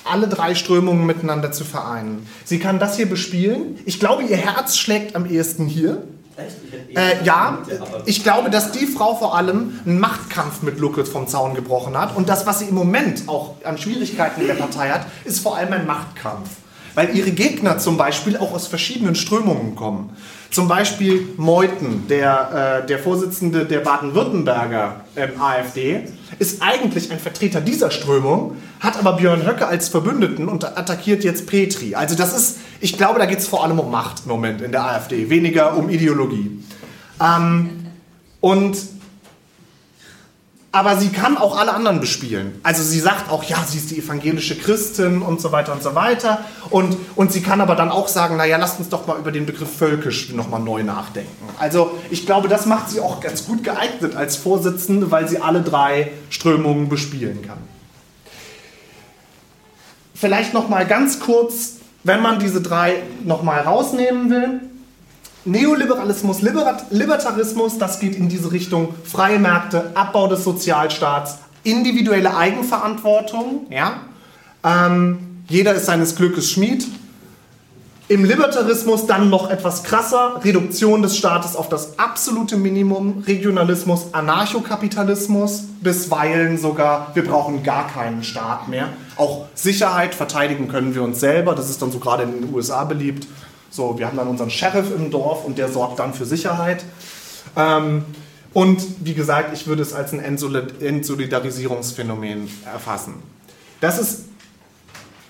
[0.04, 2.26] alle drei Strömungen miteinander zu vereinen.
[2.44, 3.78] Sie kann das hier bespielen.
[3.84, 6.02] Ich glaube, ihr Herz schlägt am ehesten hier.
[6.94, 7.58] Äh, ja,
[8.04, 12.14] ich glaube, dass die Frau vor allem einen Machtkampf mit Lucke vom Zaun gebrochen hat.
[12.14, 15.56] Und das, was sie im Moment auch an Schwierigkeiten in der Partei hat, ist vor
[15.56, 16.48] allem ein Machtkampf.
[16.94, 20.16] Weil ihre Gegner zum Beispiel auch aus verschiedenen Strömungen kommen.
[20.56, 26.04] Zum Beispiel Meuthen, der, äh, der Vorsitzende der Baden-Württemberger ähm, AfD,
[26.38, 31.46] ist eigentlich ein Vertreter dieser Strömung, hat aber Björn Höcke als Verbündeten und attackiert jetzt
[31.46, 31.94] Petri.
[31.94, 34.72] Also das ist, ich glaube, da geht es vor allem um Macht im Moment in
[34.72, 36.64] der AfD, weniger um Ideologie.
[37.20, 37.88] Ähm,
[38.40, 38.78] und
[40.76, 42.60] aber sie kann auch alle anderen bespielen.
[42.62, 45.94] Also sie sagt auch, ja, sie ist die evangelische Christin und so weiter und so
[45.94, 46.44] weiter.
[46.68, 49.46] Und, und sie kann aber dann auch sagen, naja, lasst uns doch mal über den
[49.46, 51.48] Begriff völkisch nochmal neu nachdenken.
[51.58, 55.62] Also ich glaube, das macht sie auch ganz gut geeignet als Vorsitzende, weil sie alle
[55.62, 57.58] drei Strömungen bespielen kann.
[60.14, 64.60] Vielleicht nochmal ganz kurz, wenn man diese drei nochmal rausnehmen will.
[65.46, 68.94] Neoliberalismus, Libertarismus, das geht in diese Richtung.
[69.04, 73.66] Freie Märkte, Abbau des Sozialstaats, individuelle Eigenverantwortung.
[73.70, 74.00] Ja?
[74.64, 76.86] Ähm, jeder ist seines Glückes Schmied.
[78.08, 85.64] Im Libertarismus dann noch etwas krasser, Reduktion des Staates auf das absolute Minimum, Regionalismus, Anarchokapitalismus,
[85.80, 88.90] bisweilen sogar, wir brauchen gar keinen Staat mehr.
[89.16, 92.84] Auch Sicherheit verteidigen können wir uns selber, das ist dann so gerade in den USA
[92.84, 93.26] beliebt.
[93.70, 96.84] So, wir haben dann unseren Sheriff im Dorf und der sorgt dann für Sicherheit.
[97.56, 98.04] Ähm,
[98.52, 103.14] und wie gesagt, ich würde es als ein Entsolidarisierungsphänomen erfassen.
[103.80, 104.26] Das ist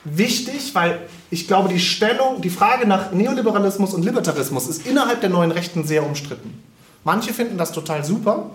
[0.04, 5.30] wichtig, weil ich glaube, die Stellung, die Frage nach Neoliberalismus und Libertarismus ist innerhalb der
[5.30, 6.62] neuen Rechten sehr umstritten.
[7.02, 8.50] Manche finden das total super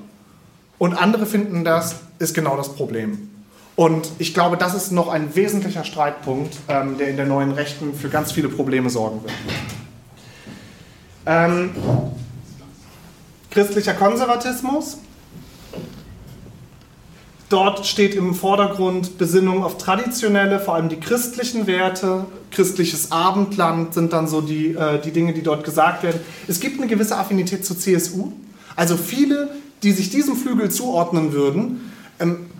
[0.78, 3.31] und andere finden, das ist genau das Problem.
[3.76, 7.94] Und ich glaube, das ist noch ein wesentlicher Streitpunkt, ähm, der in der neuen Rechten
[7.94, 9.34] für ganz viele Probleme sorgen wird.
[11.26, 11.72] Ähm,
[13.50, 14.98] christlicher Konservatismus.
[17.50, 22.26] Dort steht im Vordergrund Besinnung auf traditionelle, vor allem die christlichen Werte.
[22.50, 26.22] Christliches Abendland sind dann so die, äh, die Dinge, die dort gesagt werden.
[26.48, 28.32] Es gibt eine gewisse Affinität zur CSU.
[28.78, 29.50] Also viele,
[29.84, 32.51] die sich diesem Flügel zuordnen würden, ähm,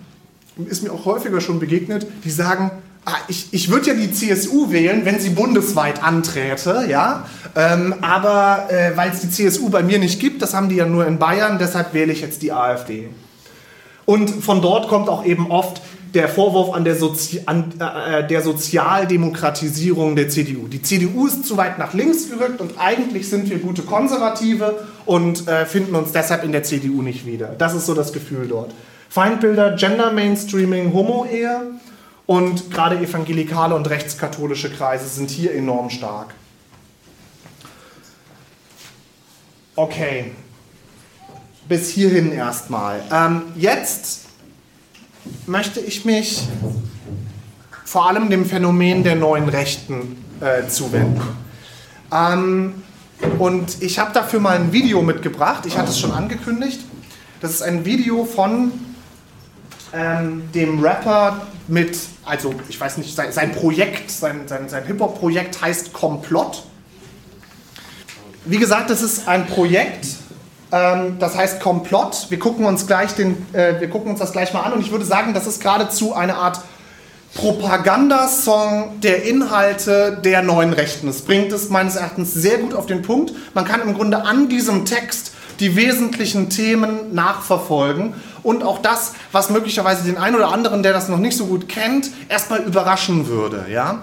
[0.66, 2.70] ist mir auch häufiger schon begegnet, die sagen,
[3.04, 8.70] ah, ich, ich würde ja die CSU wählen, wenn sie bundesweit anträte, ja, ähm, aber
[8.70, 11.18] äh, weil es die CSU bei mir nicht gibt, das haben die ja nur in
[11.18, 13.08] Bayern, deshalb wähle ich jetzt die AfD.
[14.04, 15.80] Und von dort kommt auch eben oft
[16.14, 20.68] der Vorwurf an der, Sozi an, äh, der Sozialdemokratisierung der CDU.
[20.68, 25.48] Die CDU ist zu weit nach links gerückt und eigentlich sind wir gute Konservative und
[25.48, 27.54] äh, finden uns deshalb in der CDU nicht wieder.
[27.56, 28.72] Das ist so das Gefühl dort.
[29.12, 31.72] Feindbilder, Gender Mainstreaming, Homo-Ehe
[32.24, 36.32] und gerade evangelikale und rechtskatholische Kreise sind hier enorm stark.
[39.76, 40.32] Okay,
[41.68, 43.02] bis hierhin erstmal.
[43.12, 44.28] Ähm, jetzt
[45.46, 46.48] möchte ich mich
[47.84, 51.20] vor allem dem Phänomen der neuen Rechten äh, zuwenden.
[52.10, 52.82] Ähm,
[53.38, 55.66] und ich habe dafür mal ein Video mitgebracht.
[55.66, 56.80] Ich hatte es schon angekündigt.
[57.42, 58.72] Das ist ein Video von
[59.92, 65.60] ähm, dem Rapper mit, also ich weiß nicht, sein, sein Projekt, sein, sein, sein Hip-Hop-Projekt
[65.60, 66.64] heißt Komplott.
[68.44, 70.06] Wie gesagt, das ist ein Projekt,
[70.72, 72.26] ähm, das heißt Komplott.
[72.30, 74.90] Wir gucken uns gleich den, äh, wir gucken uns das gleich mal an und ich
[74.90, 76.60] würde sagen, das ist geradezu eine Art
[77.34, 81.08] Propagandasong der Inhalte der neuen Rechten.
[81.08, 83.32] Es bringt es meines Erachtens sehr gut auf den Punkt.
[83.54, 89.50] Man kann im Grunde an diesem Text die wesentlichen Themen nachverfolgen und auch das, was
[89.50, 93.66] möglicherweise den einen oder anderen, der das noch nicht so gut kennt, erstmal überraschen würde.
[93.70, 94.02] Ja?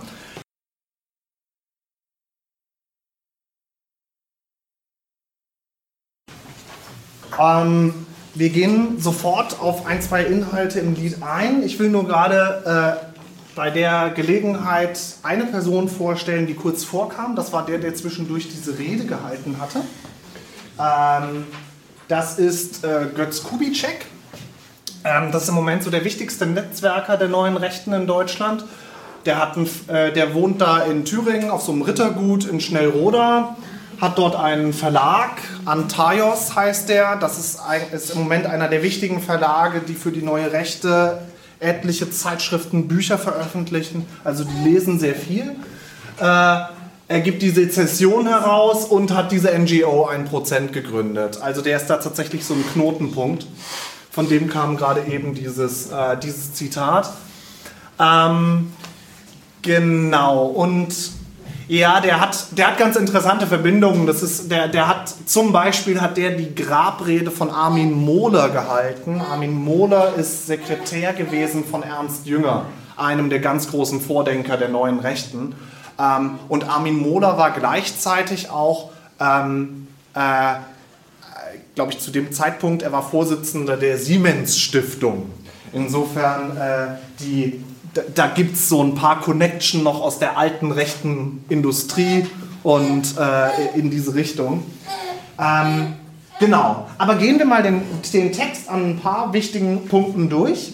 [7.39, 7.93] Ähm,
[8.35, 11.63] wir gehen sofort auf ein, zwei Inhalte im Lied ein.
[11.63, 13.09] Ich will nur gerade äh,
[13.55, 17.35] bei der Gelegenheit eine Person vorstellen, die kurz vorkam.
[17.35, 19.81] Das war der, der zwischendurch diese Rede gehalten hatte.
[20.79, 21.45] Ähm,
[22.07, 24.05] das ist äh, Götz Kubitschek.
[25.03, 28.63] Ähm, das ist im Moment so der wichtigste Netzwerker der neuen Rechten in Deutschland.
[29.25, 33.57] Der, hat ein, äh, der wohnt da in Thüringen auf so einem Rittergut in Schnellroda,
[33.99, 35.31] hat dort einen Verlag,
[35.65, 37.17] Antaios heißt der.
[37.17, 41.19] Das ist, ein, ist im Moment einer der wichtigen Verlage, die für die neue Rechte
[41.59, 44.05] etliche Zeitschriften, Bücher veröffentlichen.
[44.23, 45.55] Also die lesen sehr viel.
[46.19, 46.59] Äh,
[47.09, 51.41] er gibt die Sezession heraus und hat diese NGO 1% gegründet.
[51.41, 53.47] Also der ist da tatsächlich so ein Knotenpunkt.
[54.11, 57.09] Von dem kam gerade eben dieses, äh, dieses Zitat.
[57.99, 58.71] Ähm,
[59.63, 60.93] genau, und
[61.67, 64.05] ja, der hat, der hat ganz interessante Verbindungen.
[64.05, 69.19] Das ist, der, der hat zum Beispiel hat der die Grabrede von Armin Mohler gehalten.
[69.19, 72.65] Armin Mohler ist Sekretär gewesen von Ernst Jünger,
[72.97, 75.55] einem der ganz großen Vordenker der neuen Rechten.
[75.99, 80.55] Ähm, und Armin Mohler war gleichzeitig auch, ähm, äh,
[81.75, 85.31] glaube ich, zu dem Zeitpunkt, er war Vorsitzender der Siemens Stiftung.
[85.71, 86.87] Insofern äh,
[87.19, 92.25] die da, da gibt es so ein paar Connection noch aus der alten rechten Industrie
[92.63, 94.63] und äh, in diese Richtung.
[95.39, 95.93] Ähm,
[96.39, 97.81] genau, aber gehen wir mal den,
[98.13, 100.73] den Text an ein paar wichtigen Punkten durch.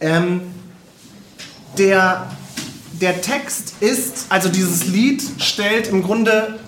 [0.00, 0.42] Ähm,
[1.78, 2.30] der,
[3.04, 6.58] der Text ist, also dieses Lied stellt im Grunde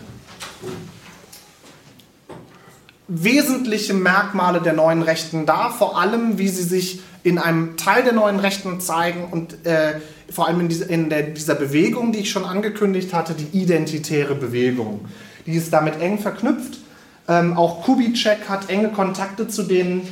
[3.09, 8.13] wesentliche Merkmale der neuen Rechten dar, vor allem wie sie sich in einem Teil der
[8.13, 9.95] neuen Rechten zeigen und äh,
[10.31, 14.35] vor allem in, diese, in der, dieser Bewegung, die ich schon angekündigt hatte, die identitäre
[14.35, 15.07] Bewegung.
[15.47, 16.81] Die ist damit eng verknüpft.
[17.29, 20.07] Ähm, auch Kubitschek hat enge Kontakte zu denen.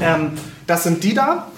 [0.00, 0.34] Ähm,
[0.68, 1.48] das sind die da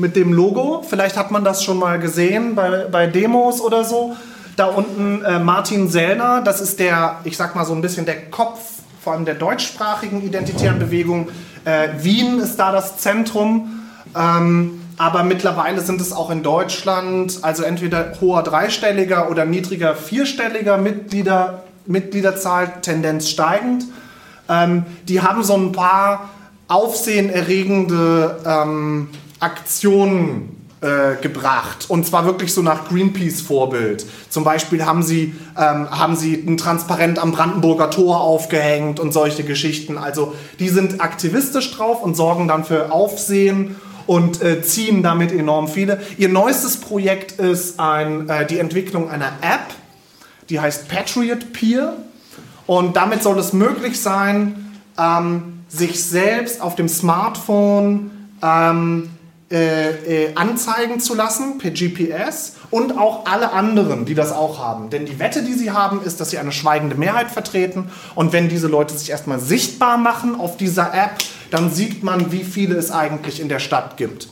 [0.00, 0.82] mit dem Logo.
[0.88, 4.16] Vielleicht hat man das schon mal gesehen bei, bei Demos oder so.
[4.56, 8.30] Da unten äh, Martin Sellner, das ist der, ich sag mal so ein bisschen der
[8.30, 8.58] Kopf
[9.02, 11.28] vor allem der deutschsprachigen identitären Bewegung.
[11.64, 13.80] Äh, Wien ist da das Zentrum.
[14.14, 20.76] Ähm, aber mittlerweile sind es auch in Deutschland, also entweder hoher dreistelliger oder niedriger vierstelliger
[20.76, 23.84] Mitglieder, Mitgliederzahl, Tendenz steigend.
[24.50, 26.28] Ähm, die haben so ein paar
[26.68, 29.08] aufsehenerregende ähm,
[29.40, 31.86] Aktionen äh, gebracht.
[31.88, 34.06] Und zwar wirklich so nach Greenpeace-Vorbild.
[34.30, 39.44] Zum Beispiel haben sie, ähm, haben sie ein Transparent am Brandenburger Tor aufgehängt und solche
[39.44, 39.98] Geschichten.
[39.98, 43.76] Also die sind aktivistisch drauf und sorgen dann für Aufsehen
[44.06, 46.00] und äh, ziehen damit enorm viele.
[46.16, 49.74] Ihr neuestes Projekt ist ein, äh, die Entwicklung einer App,
[50.48, 51.96] die heißt Patriot Peer.
[52.66, 58.10] Und damit soll es möglich sein, ähm, sich selbst auf dem Smartphone
[58.42, 59.10] ähm,
[59.52, 64.90] äh, äh, anzeigen zu lassen per GPS und auch alle anderen, die das auch haben.
[64.90, 67.90] Denn die Wette, die sie haben, ist, dass sie eine schweigende Mehrheit vertreten.
[68.14, 71.18] Und wenn diese Leute sich erstmal sichtbar machen auf dieser App,
[71.50, 74.28] dann sieht man, wie viele es eigentlich in der Stadt gibt.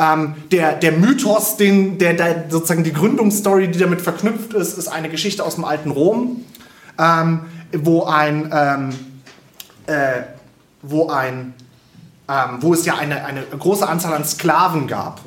[0.00, 4.88] Ähm, der, der Mythos, den, der, der, sozusagen die Gründungsstory, die damit verknüpft ist, ist
[4.88, 6.44] eine Geschichte aus dem alten Rom,
[6.98, 7.42] ähm,
[7.72, 8.90] wo ein, ähm,
[9.86, 10.22] äh,
[10.82, 11.54] wo ein,
[12.28, 15.20] ähm, wo es ja eine, eine große Anzahl an Sklaven gab.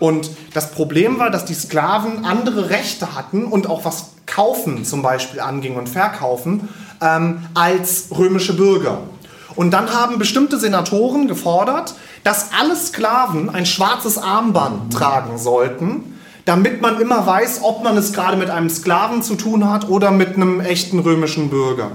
[0.00, 5.02] Und das Problem war, dass die Sklaven andere Rechte hatten und auch was kaufen zum
[5.02, 6.68] Beispiel anging und verkaufen
[7.00, 8.98] ähm, als römische Bürger.
[9.56, 16.82] Und dann haben bestimmte Senatoren gefordert, dass alle Sklaven ein schwarzes Armband tragen sollten, damit
[16.82, 20.34] man immer weiß, ob man es gerade mit einem Sklaven zu tun hat oder mit
[20.34, 21.92] einem echten römischen Bürger.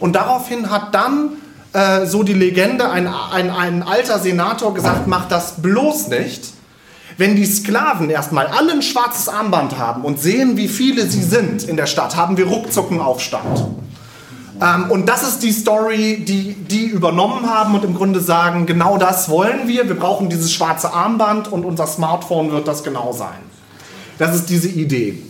[0.00, 1.30] Und daraufhin hat dann
[1.72, 6.52] äh, so die Legende, ein, ein, ein alter Senator gesagt, macht das bloß nicht.
[7.18, 11.62] Wenn die Sklaven erstmal alle ein schwarzes Armband haben und sehen, wie viele sie sind
[11.62, 13.66] in der Stadt, haben wir ruckzuck einen Aufstand.
[14.60, 18.98] Ähm, und das ist die Story, die die übernommen haben und im Grunde sagen, genau
[18.98, 19.88] das wollen wir.
[19.88, 23.40] Wir brauchen dieses schwarze Armband und unser Smartphone wird das genau sein.
[24.18, 25.22] Das ist diese Idee.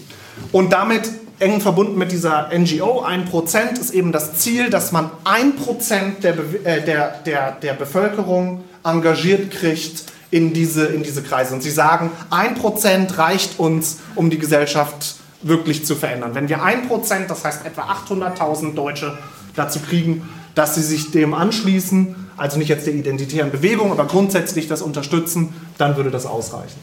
[0.51, 1.09] Und damit
[1.43, 6.65] eng verbunden mit dieser NGO, 1% ist eben das Ziel, dass man 1% der, Be
[6.65, 11.55] äh, der, der, der Bevölkerung engagiert kriegt in diese, in diese Kreise.
[11.55, 16.35] Und sie sagen, 1% reicht uns, um die Gesellschaft wirklich zu verändern.
[16.35, 19.19] Wenn wir 1%, das heißt etwa 800.000 Deutsche,
[19.55, 24.69] dazu kriegen, dass sie sich dem anschließen, also nicht jetzt der identitären Bewegung, aber grundsätzlich
[24.69, 26.79] das unterstützen, dann würde das ausreichen.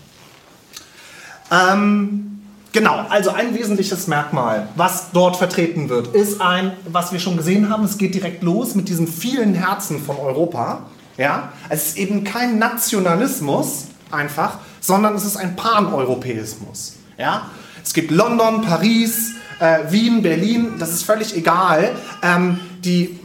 [1.52, 2.39] Ähm,
[2.72, 7.70] Genau, also ein wesentliches Merkmal, was dort vertreten wird, ist ein, was wir schon gesehen
[7.70, 10.84] haben, es geht direkt los mit diesen vielen Herzen von Europa.
[11.18, 11.52] Ja?
[11.70, 16.98] Es ist eben kein Nationalismus einfach, sondern es ist ein Paneuropäismus.
[17.18, 17.50] Ja?
[17.84, 21.96] Es gibt London, Paris, äh, Wien, Berlin, das ist völlig egal.
[22.22, 23.20] Ähm, die,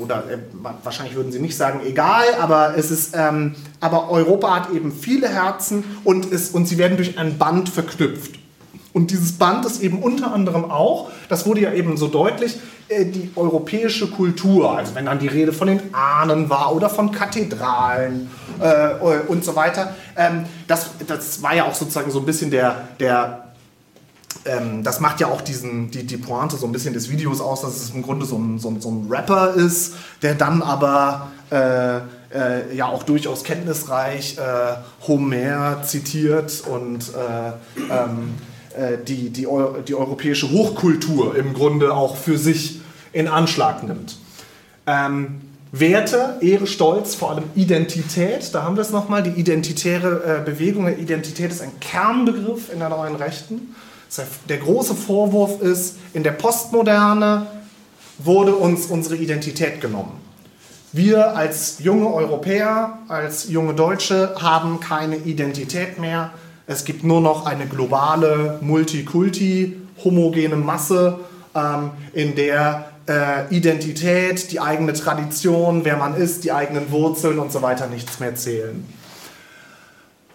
[0.00, 0.38] oder äh,
[0.82, 5.28] wahrscheinlich würden sie nicht sagen egal, aber es ist, ähm, aber Europa hat eben viele
[5.28, 8.38] Herzen und, ist, und sie werden durch ein Band verknüpft.
[8.98, 12.58] Und dieses Band ist eben unter anderem auch, das wurde ja eben so deutlich,
[12.88, 14.76] äh, die europäische Kultur.
[14.76, 19.54] Also wenn dann die Rede von den Ahnen war oder von Kathedralen äh, und so
[19.54, 19.94] weiter.
[20.16, 23.44] Ähm, das, das war ja auch sozusagen so ein bisschen der, der
[24.44, 27.60] ähm, das macht ja auch diesen, die, die Pointe so ein bisschen des Videos aus,
[27.60, 31.28] dass es im Grunde so ein, so ein, so ein Rapper ist, der dann aber
[31.50, 31.98] äh,
[32.34, 38.47] äh, ja auch durchaus kenntnisreich äh, Homer zitiert und äh, ähm, äh,
[39.06, 39.46] die, die,
[39.86, 42.80] die europäische Hochkultur im Grunde auch für sich
[43.12, 44.16] in Anschlag nimmt.
[44.86, 50.44] Ähm, Werte, Ehre, Stolz, vor allem Identität, da haben wir es nochmal, die identitäre äh,
[50.44, 53.74] Bewegung Identität ist ein Kernbegriff in der neuen Rechten.
[54.48, 57.46] Der große Vorwurf ist, in der Postmoderne
[58.16, 60.12] wurde uns unsere Identität genommen.
[60.92, 66.32] Wir als junge Europäer, als junge Deutsche haben keine Identität mehr.
[66.68, 71.18] Es gibt nur noch eine globale, multikulti, homogene Masse,
[71.54, 77.50] ähm, in der äh, Identität, die eigene Tradition, wer man ist, die eigenen Wurzeln und
[77.50, 78.86] so weiter nichts mehr zählen.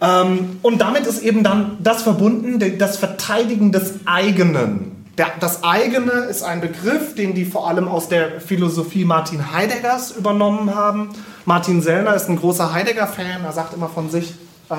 [0.01, 5.05] Ähm, und damit ist eben dann das verbunden, das Verteidigen des eigenen.
[5.19, 10.17] Der, das eigene ist ein Begriff, den die vor allem aus der Philosophie Martin Heideggers
[10.17, 11.09] übernommen haben.
[11.45, 14.33] Martin Sellner ist ein großer Heidegger-Fan, er sagt immer von sich,
[14.71, 14.73] äh,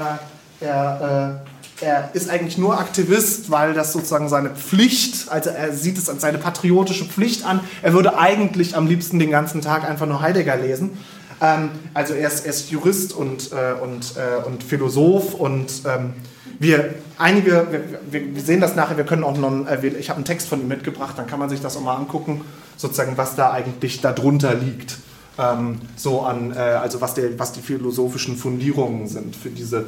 [0.60, 1.42] er,
[1.80, 6.08] äh, er ist eigentlich nur Aktivist, weil das sozusagen seine Pflicht, also er sieht es
[6.08, 7.60] als seine patriotische Pflicht an.
[7.82, 10.98] Er würde eigentlich am liebsten den ganzen Tag einfach nur Heidegger lesen.
[11.40, 16.14] Ähm, also er ist, er ist Jurist und, äh, und, äh, und Philosoph und ähm,
[16.58, 17.66] wir einige,
[18.10, 20.60] wir, wir, sehen das nachher, wir können auch noch, äh, ich habe einen Text von
[20.60, 22.42] ihm mitgebracht, dann kann man sich das auch mal angucken,
[22.76, 24.98] sozusagen, was da eigentlich darunter liegt.
[25.36, 29.86] Ähm, so an, äh, also was, der, was die philosophischen Fundierungen sind für diese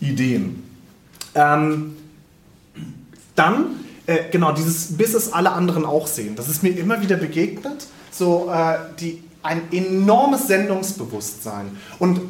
[0.00, 0.62] Ideen.
[1.34, 1.96] Ähm,
[3.34, 3.66] dann,
[4.06, 6.36] äh, genau, dieses, bis es alle anderen auch sehen.
[6.36, 7.86] Das ist mir immer wieder begegnet.
[8.10, 11.76] So, äh, die, ein enormes Sendungsbewusstsein.
[11.98, 12.20] Und,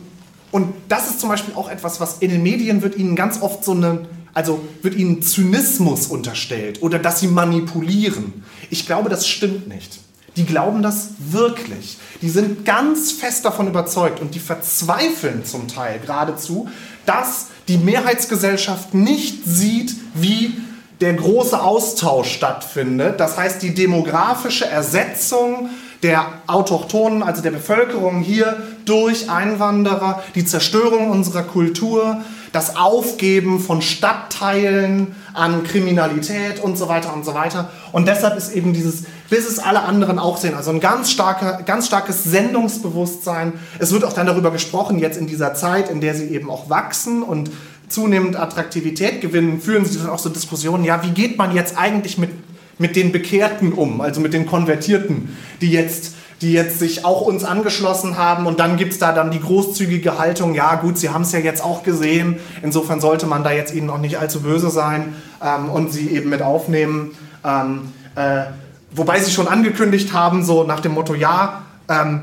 [0.50, 3.64] und das ist zum Beispiel auch etwas, was in den Medien wird ihnen ganz oft
[3.64, 8.44] so eine, also wird ihnen Zynismus unterstellt oder dass sie manipulieren.
[8.70, 10.00] Ich glaube, das stimmt nicht.
[10.36, 11.98] Die glauben das wirklich.
[12.22, 16.68] Die sind ganz fest davon überzeugt und die verzweifeln zum Teil geradezu,
[17.06, 20.54] dass die Mehrheitsgesellschaft nicht sieht, wie
[21.00, 23.20] der große Austausch stattfindet.
[23.20, 25.70] Das heißt, die demografische Ersetzung
[26.02, 33.82] der Autochtonen, also der Bevölkerung hier durch Einwanderer, die Zerstörung unserer Kultur, das Aufgeben von
[33.82, 37.70] Stadtteilen an Kriminalität und so weiter und so weiter.
[37.92, 41.62] Und deshalb ist eben dieses, bis es alle anderen auch sehen, also ein ganz, starker,
[41.64, 43.54] ganz starkes Sendungsbewusstsein.
[43.78, 46.70] Es wird auch dann darüber gesprochen, jetzt in dieser Zeit, in der sie eben auch
[46.70, 47.50] wachsen und
[47.88, 52.18] zunehmend Attraktivität gewinnen, führen sie dann auch so Diskussionen, ja, wie geht man jetzt eigentlich
[52.18, 52.30] mit,
[52.78, 57.44] mit den Bekehrten um, also mit den Konvertierten, die jetzt die jetzt sich auch uns
[57.44, 58.46] angeschlossen haben.
[58.46, 61.38] Und dann gibt es da dann die großzügige Haltung, ja gut, sie haben es ja
[61.38, 65.68] jetzt auch gesehen, insofern sollte man da jetzt ihnen auch nicht allzu böse sein ähm,
[65.70, 67.16] und sie eben mit aufnehmen.
[67.44, 68.44] Ähm, äh,
[68.92, 72.22] wobei sie schon angekündigt haben, so nach dem Motto, ja, ähm,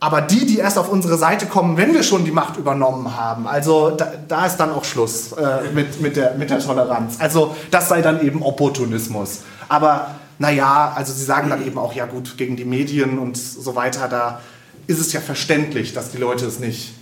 [0.00, 3.48] aber die, die erst auf unsere Seite kommen, wenn wir schon die Macht übernommen haben,
[3.48, 7.16] also da, da ist dann auch Schluss äh, mit, mit, der, mit der Toleranz.
[7.18, 9.40] Also das sei dann eben Opportunismus.
[9.68, 13.74] Aber naja, also sie sagen dann eben auch, ja gut, gegen die Medien und so
[13.74, 14.40] weiter, da
[14.86, 16.92] ist es ja verständlich, dass die Leute es nicht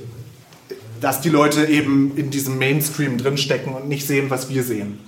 [1.01, 4.99] dass die Leute eben in diesem Mainstream drinstecken und nicht sehen, was wir sehen.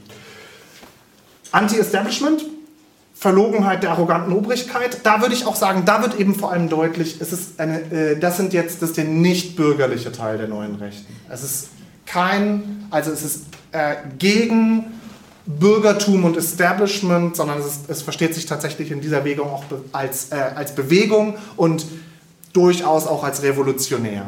[1.51, 2.45] Anti-Establishment,
[3.15, 7.21] Verlogenheit der arroganten Obrigkeit, da würde ich auch sagen, da wird eben vor allem deutlich,
[7.21, 10.77] es ist eine, äh, das sind jetzt das ist der nicht bürgerliche Teil der neuen
[10.77, 11.13] Rechten.
[11.29, 11.69] Es ist
[12.07, 14.85] kein, also es ist äh, gegen
[15.49, 20.31] Bürgertum und Establishment, sondern es, ist, es, versteht sich tatsächlich in dieser Bewegung auch als,
[20.31, 21.87] äh, als Bewegung und
[22.53, 24.27] durchaus auch als revolutionär.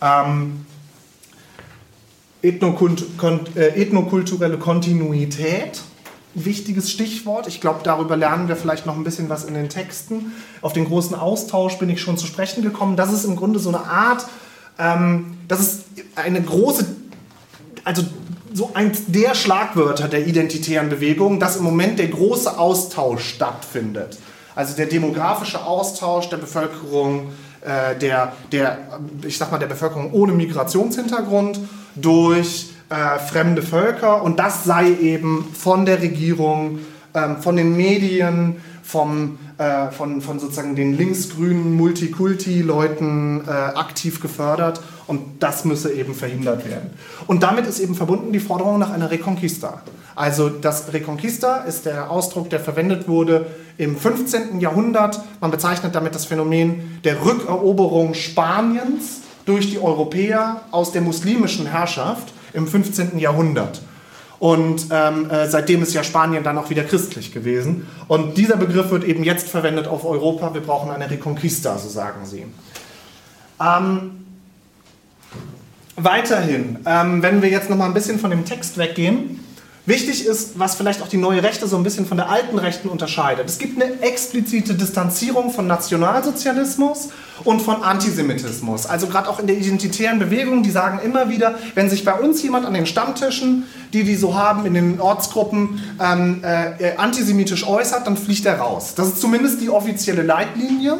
[0.00, 0.64] Ähm,
[2.40, 3.04] Ethnokult,
[3.56, 5.82] äh, ethnokulturelle Kontinuität,
[6.32, 7.46] wichtiges Stichwort.
[7.46, 10.32] Ich glaube, darüber lernen wir vielleicht noch ein bisschen was in den Texten.
[10.62, 12.96] Auf den großen Austausch bin ich schon zu sprechen gekommen.
[12.96, 14.26] Das ist im Grunde so eine Art,
[14.78, 15.84] ähm, das ist
[16.16, 16.86] eine große,
[17.84, 18.02] also
[18.54, 24.16] so eins der Schlagwörter der identitären Bewegung, dass im Moment der große Austausch stattfindet.
[24.54, 27.32] Also der demografische Austausch der Bevölkerung,
[27.62, 28.78] äh, der, der,
[29.26, 31.58] ich sag mal, der Bevölkerung ohne Migrationshintergrund
[31.96, 36.78] durch äh, fremde Völker und das sei eben von der Regierung,
[37.12, 44.80] ähm, von den Medien, vom, äh, von, von sozusagen den linksgrünen Multikulti-Leuten äh, aktiv gefördert
[45.06, 46.90] und das müsse eben verhindert werden.
[47.26, 49.82] Und damit ist eben verbunden die Forderung nach einer Reconquista.
[50.16, 53.46] Also das Reconquista ist der Ausdruck, der verwendet wurde
[53.78, 54.60] im 15.
[54.60, 55.20] Jahrhundert.
[55.40, 62.32] Man bezeichnet damit das Phänomen der Rückeroberung Spaniens durch die Europäer aus der muslimischen Herrschaft
[62.52, 63.18] im 15.
[63.18, 63.82] Jahrhundert.
[64.38, 67.86] Und ähm, äh, seitdem ist ja Spanien dann auch wieder christlich gewesen.
[68.08, 70.54] Und dieser Begriff wird eben jetzt verwendet auf Europa.
[70.54, 72.44] Wir brauchen eine Reconquista, so sagen sie.
[73.60, 74.24] Ähm,
[75.96, 79.43] weiterhin, ähm, wenn wir jetzt noch mal ein bisschen von dem Text weggehen,
[79.86, 82.88] Wichtig ist, was vielleicht auch die neue Rechte so ein bisschen von der alten Rechten
[82.88, 83.46] unterscheidet.
[83.46, 87.10] Es gibt eine explizite Distanzierung von Nationalsozialismus
[87.44, 88.86] und von Antisemitismus.
[88.86, 92.42] Also gerade auch in der identitären Bewegung, die sagen immer wieder, wenn sich bei uns
[92.42, 98.06] jemand an den Stammtischen, die die so haben in den Ortsgruppen, ähm, äh, antisemitisch äußert,
[98.06, 98.94] dann fliegt er raus.
[98.94, 100.96] Das ist zumindest die offizielle Leitlinie.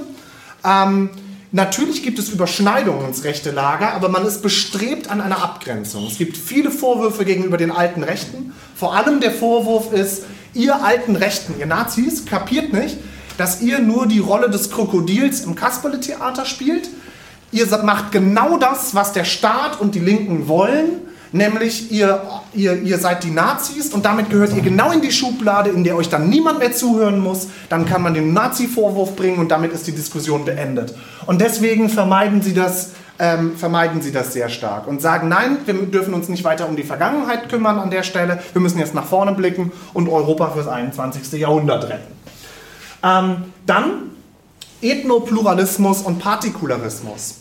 [0.63, 1.09] Ähm,
[1.55, 6.05] Natürlich gibt es Überschneidungen ins rechte Lager, aber man ist bestrebt an einer Abgrenzung.
[6.09, 8.53] Es gibt viele Vorwürfe gegenüber den alten Rechten.
[8.75, 12.97] Vor allem der Vorwurf ist, ihr alten Rechten, ihr Nazis, kapiert nicht,
[13.39, 16.89] dass ihr nur die Rolle des Krokodils im Kasperle-Theater spielt.
[17.53, 21.03] Ihr macht genau das, was der Staat und die Linken wollen
[21.35, 22.23] nämlich ihr,
[22.55, 25.97] ihr, ihr seid die Nazis und damit gehört ihr genau in die Schublade, in der
[25.97, 27.49] euch dann niemand mehr zuhören muss.
[27.69, 30.95] Dann kann man den Nazi-Vorwurf bringen und damit ist die Diskussion beendet.
[31.27, 32.93] Und deswegen vermeiden sie das.
[33.17, 36.75] Ähm, vermeiden sie das sehr stark und sagen, nein, wir dürfen uns nicht weiter um
[36.75, 40.67] die Vergangenheit kümmern an der Stelle, wir müssen jetzt nach vorne blicken und Europa fürs
[40.67, 41.41] 21.
[41.41, 42.13] Jahrhundert retten.
[43.05, 44.11] Ähm, dann
[44.83, 47.37] Ethnopluralismus und Partikularismus.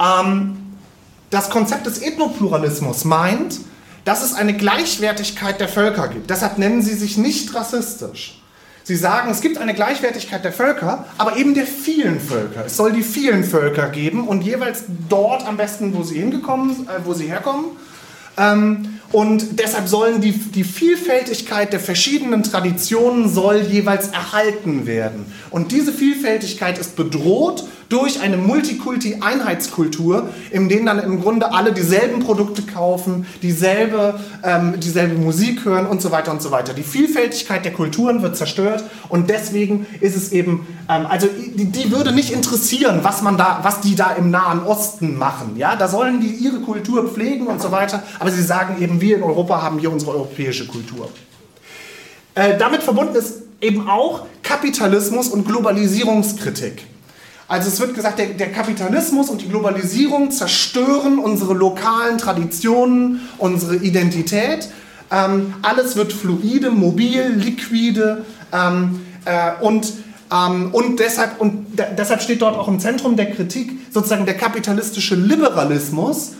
[0.00, 0.56] Ähm,
[1.30, 3.58] das Konzept des Ethnopluralismus meint,
[4.04, 6.30] dass es eine Gleichwertigkeit der Völker gibt.
[6.30, 8.40] Deshalb nennen sie sich nicht rassistisch.
[8.86, 12.66] Sie sagen, es gibt eine Gleichwertigkeit der Völker, aber eben der vielen Völker.
[12.66, 17.04] Es soll die vielen Völker geben und jeweils dort am besten, wo sie hingekommen, äh,
[17.04, 17.64] wo sie herkommen.
[18.36, 25.26] Ähm, und deshalb sollen die, die Vielfältigkeit der verschiedenen Traditionen soll jeweils erhalten werden.
[25.50, 32.20] Und diese Vielfältigkeit ist bedroht durch eine Multikulti-Einheitskultur, in denen dann im Grunde alle dieselben
[32.20, 36.74] Produkte kaufen, dieselbe, ähm, dieselbe Musik hören und so weiter und so weiter.
[36.74, 41.92] Die Vielfältigkeit der Kulturen wird zerstört und deswegen ist es eben, ähm, also die, die,
[41.92, 45.56] würde nicht interessieren, was man da, was die da im Nahen Osten machen.
[45.56, 49.16] Ja, da sollen die ihre Kultur pflegen und so weiter, aber sie sagen eben, wir
[49.16, 51.08] in Europa haben hier unsere europäische Kultur.
[52.34, 56.84] Äh, damit verbunden ist eben auch Kapitalismus und Globalisierungskritik.
[57.48, 63.76] Also es wird gesagt, der, der, Kapitalismus und die Globalisierung zerstören unsere lokalen Traditionen, unsere
[63.76, 64.68] Identität.
[65.12, 69.92] Ähm, alles wird fluide, mobil, liquide ähm, äh, und,
[70.32, 71.66] ähm, und, deshalb, und
[71.96, 76.32] deshalb steht dort auch im Zentrum der Kritik sozusagen der kapitalistische Liberalismus,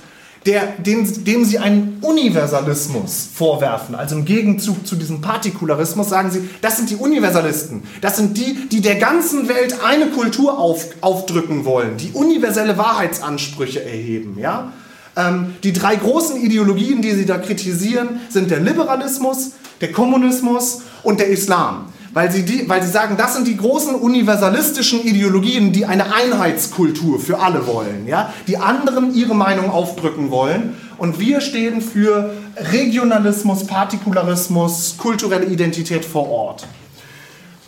[0.46, 3.94] der, dem, dem sie einen Universalismus vorwerfen.
[3.94, 7.82] Also im Gegenzug zu diesem Partikularismus sagen sie, das sind die Universalisten.
[8.00, 13.84] Das sind die, die der ganzen Welt eine Kultur auf, aufdrücken wollen, die universelle Wahrheitsansprüche
[13.84, 14.38] erheben.
[14.38, 14.72] Ja?
[15.16, 21.18] Ähm, die drei großen Ideologien, die sie da kritisieren, sind der Liberalismus, der Kommunismus und
[21.18, 25.84] der Islam weil sie, die, weil sie sagen, das sind die großen universalistischen Ideologien, die
[25.84, 28.32] eine Einheitskultur für alle wollen, ja?
[28.48, 30.78] die anderen ihre Meinung aufdrücken wollen.
[30.96, 32.32] Und wir stehen für
[32.72, 36.66] Regionalismus, Partikularismus, kulturelle Identität vor Ort.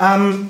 [0.01, 0.49] Ähm,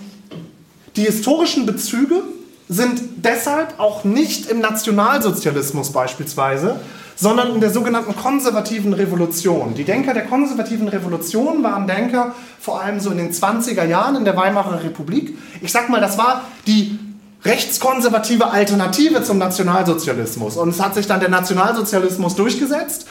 [0.94, 2.22] die historischen Bezüge
[2.68, 6.78] sind deshalb auch nicht im Nationalsozialismus beispielsweise,
[7.20, 9.74] sondern in der sogenannten konservativen Revolution.
[9.74, 14.24] Die Denker der konservativen Revolution waren Denker vor allem so in den 20er Jahren in
[14.24, 15.36] der Weimarer Republik.
[15.60, 16.96] Ich sag mal, das war die
[17.44, 20.56] rechtskonservative Alternative zum Nationalsozialismus.
[20.56, 23.06] Und es hat sich dann der Nationalsozialismus durchgesetzt.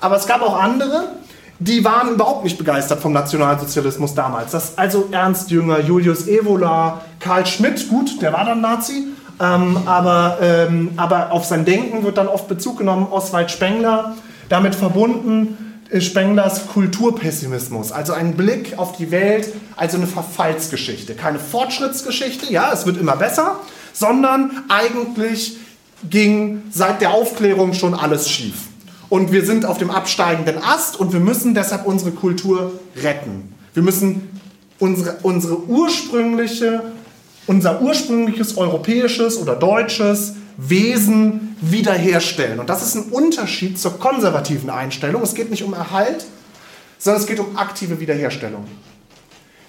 [0.00, 1.10] Aber es gab auch andere,
[1.60, 4.50] die waren überhaupt nicht begeistert vom Nationalsozialismus damals.
[4.50, 9.06] Das also Ernst Jünger, Julius Evola, Karl Schmidt, gut, der war dann Nazi,
[9.40, 14.16] ähm, aber, ähm, aber auf sein Denken wird dann oft Bezug genommen, Oswald Spengler,
[14.48, 15.56] damit verbunden
[16.00, 21.14] Spenglers Kulturpessimismus, also ein Blick auf die Welt, also eine Verfallsgeschichte.
[21.14, 23.60] Keine Fortschrittsgeschichte, ja, es wird immer besser,
[23.92, 25.58] sondern eigentlich
[26.08, 28.54] ging seit der Aufklärung schon alles schief.
[29.10, 33.54] Und wir sind auf dem absteigenden Ast und wir müssen deshalb unsere Kultur retten.
[33.74, 34.30] Wir müssen
[34.78, 36.82] unsere, unsere ursprüngliche
[37.46, 42.60] unser ursprüngliches europäisches oder deutsches Wesen wiederherstellen.
[42.60, 45.22] Und das ist ein Unterschied zur konservativen Einstellung.
[45.22, 46.26] Es geht nicht um Erhalt,
[46.98, 48.64] sondern es geht um aktive Wiederherstellung.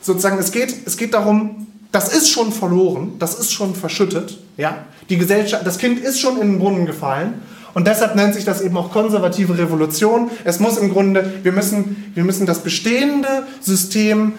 [0.01, 4.39] Sozusagen, es geht, es geht darum, das ist schon verloren, das ist schon verschüttet.
[4.57, 4.85] Ja?
[5.09, 7.41] Die Gesellschaft, das Kind ist schon in den Brunnen gefallen.
[7.73, 10.29] Und deshalb nennt sich das eben auch konservative Revolution.
[10.43, 14.33] Es muss im Grunde, wir müssen, wir müssen das bestehende System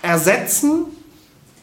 [0.00, 0.84] ersetzen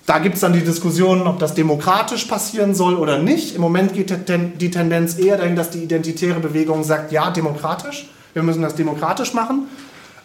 [0.09, 3.53] da gibt es dann die Diskussion, ob das demokratisch passieren soll oder nicht.
[3.53, 8.09] Im Moment geht die Tendenz eher dahin, dass die identitäre Bewegung sagt, ja, demokratisch.
[8.33, 9.67] Wir müssen das demokratisch machen.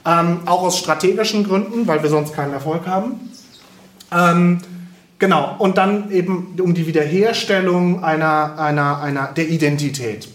[0.06, 3.30] Ähm, auch aus strategischen Gründen, weil wir sonst keinen Erfolg haben.
[4.10, 4.60] Ähm,
[5.18, 10.28] genau, und dann eben um die Wiederherstellung einer, einer, einer, der Identität.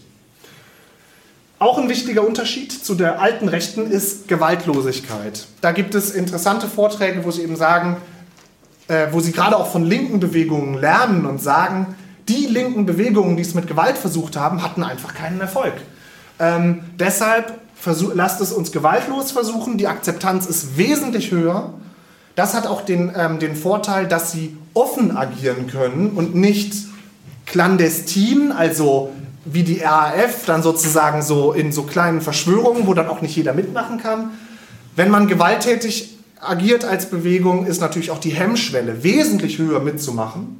[1.58, 5.48] Auch ein wichtiger Unterschied zu der alten Rechten ist Gewaltlosigkeit.
[5.62, 7.98] Da gibt es interessante Vorträge, wo sie eben sagen,
[8.90, 11.96] äh, wo sie gerade auch von linken Bewegungen lernen und sagen,
[12.28, 15.74] die linken Bewegungen, die es mit Gewalt versucht haben, hatten einfach keinen Erfolg.
[16.40, 19.78] Ähm, deshalb versuch, lasst es uns gewaltlos versuchen.
[19.78, 21.74] Die Akzeptanz ist wesentlich höher.
[22.36, 26.74] Das hat auch den, ähm, den Vorteil, dass sie offen agieren können und nicht
[27.46, 29.12] clandestin, also
[29.46, 33.54] wie die RAF, dann sozusagen so in so kleinen Verschwörungen, wo dann auch nicht jeder
[33.54, 34.32] mitmachen kann.
[34.96, 40.58] Wenn man gewalttätig agiert als Bewegung, ist natürlich auch die Hemmschwelle wesentlich höher mitzumachen.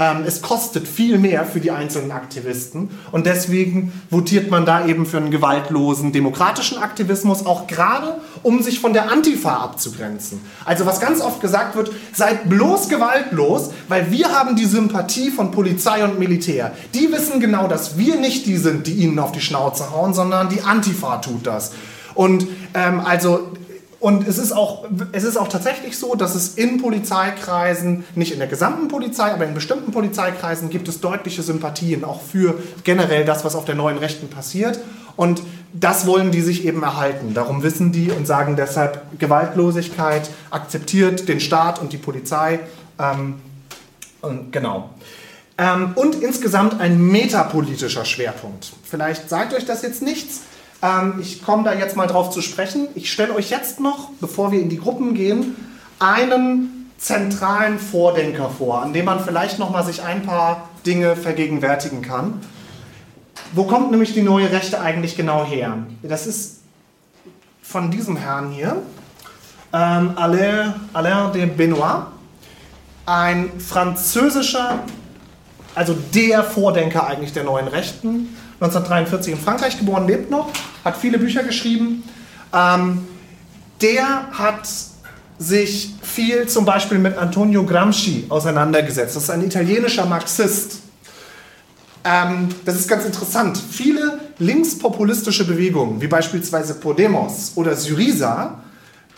[0.00, 5.04] Ähm, es kostet viel mehr für die einzelnen Aktivisten und deswegen votiert man da eben
[5.04, 10.40] für einen gewaltlosen demokratischen Aktivismus, auch gerade um sich von der Antifa abzugrenzen.
[10.64, 15.50] Also was ganz oft gesagt wird, seid bloß gewaltlos, weil wir haben die Sympathie von
[15.50, 16.72] Polizei und Militär.
[16.94, 20.48] Die wissen genau, dass wir nicht die sind, die ihnen auf die Schnauze hauen, sondern
[20.48, 21.72] die Antifa tut das.
[22.14, 23.52] Und ähm, also
[24.00, 28.38] und es ist, auch, es ist auch tatsächlich so, dass es in Polizeikreisen, nicht in
[28.38, 33.44] der gesamten Polizei, aber in bestimmten Polizeikreisen gibt es deutliche Sympathien auch für generell das,
[33.44, 34.80] was auf der neuen Rechten passiert.
[35.16, 35.42] Und
[35.74, 37.34] das wollen die sich eben erhalten.
[37.34, 42.60] Darum wissen die und sagen deshalb Gewaltlosigkeit, akzeptiert den Staat und die Polizei.
[42.98, 43.34] Ähm,
[44.22, 44.90] und genau.
[45.58, 48.72] Ähm, und insgesamt ein metapolitischer Schwerpunkt.
[48.82, 50.40] Vielleicht sagt euch das jetzt nichts.
[50.82, 52.88] Ähm, ich komme da jetzt mal drauf zu sprechen.
[52.94, 55.56] Ich stelle euch jetzt noch, bevor wir in die Gruppen gehen,
[55.98, 62.02] einen zentralen Vordenker vor, an dem man vielleicht noch mal sich ein paar Dinge vergegenwärtigen
[62.02, 62.40] kann.
[63.52, 65.78] Wo kommt nämlich die neue Rechte eigentlich genau her?
[66.02, 66.60] Das ist
[67.62, 68.82] von diesem Herrn hier,
[69.72, 72.06] ähm, Alain, Alain de Benoit,
[73.06, 74.80] ein französischer,
[75.74, 80.50] also der Vordenker eigentlich der neuen Rechten, 1943 in Frankreich geboren, lebt noch,
[80.84, 82.02] hat viele Bücher geschrieben.
[82.52, 83.06] Ähm,
[83.80, 84.68] der hat
[85.38, 89.16] sich viel zum Beispiel mit Antonio Gramsci auseinandergesetzt.
[89.16, 90.80] Das ist ein italienischer Marxist.
[92.04, 93.58] Ähm, das ist ganz interessant.
[93.58, 98.58] Viele linkspopulistische Bewegungen, wie beispielsweise Podemos oder Syriza,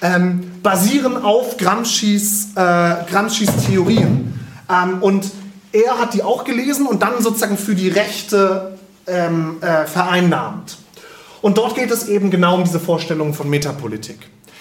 [0.01, 4.38] ähm, basieren auf Gramscis, äh, Gramscis Theorien.
[4.70, 5.30] Ähm, und
[5.72, 8.72] er hat die auch gelesen und dann sozusagen für die Rechte
[9.12, 10.78] ähm, äh, vereinnahmt.
[11.40, 14.18] Und dort geht es eben genau um diese Vorstellung von Metapolitik.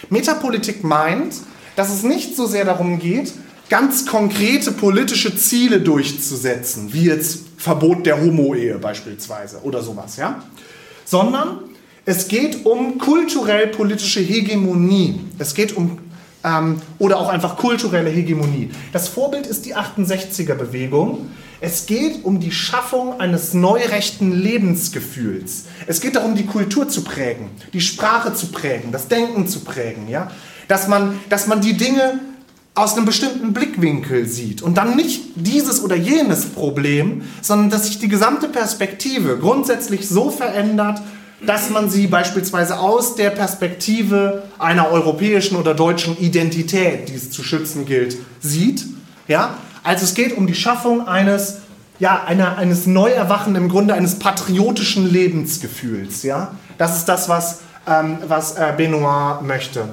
[0.10, 1.36] Metapolitik meint,
[1.76, 3.34] dass es nicht so sehr darum geht,
[3.70, 10.44] ganz konkrete politische Ziele durchzusetzen, wie jetzt Verbot der Homo-Ehe beispielsweise oder sowas, ja?
[11.06, 11.60] Sondern
[12.06, 15.22] es geht um kulturell-politische Hegemonie.
[15.38, 16.00] Es geht um
[16.44, 18.72] ähm, oder auch einfach kulturelle Hegemonie.
[18.92, 21.30] Das Vorbild ist die 68er-Bewegung,
[21.64, 25.66] es geht um die Schaffung eines neurechten Lebensgefühls.
[25.86, 30.10] Es geht darum, die Kultur zu prägen, die Sprache zu prägen, das Denken zu prägen.
[30.10, 30.32] Ja?
[30.68, 32.20] Dass, man, dass man die Dinge
[32.74, 38.00] aus einem bestimmten Blickwinkel sieht und dann nicht dieses oder jenes Problem, sondern dass sich
[38.00, 41.00] die gesamte Perspektive grundsätzlich so verändert,
[41.46, 47.44] dass man sie beispielsweise aus der Perspektive einer europäischen oder deutschen Identität, die es zu
[47.44, 48.86] schützen gilt, sieht.
[49.28, 49.58] Ja?
[49.84, 51.58] Also es geht um die Schaffung eines,
[52.00, 56.24] ja, einer, eines Neuerwachen, im Grunde eines patriotischen Lebensgefühls.
[56.24, 56.56] Ja?
[56.78, 59.90] Das ist das, was, ähm, was äh, Benoit möchte.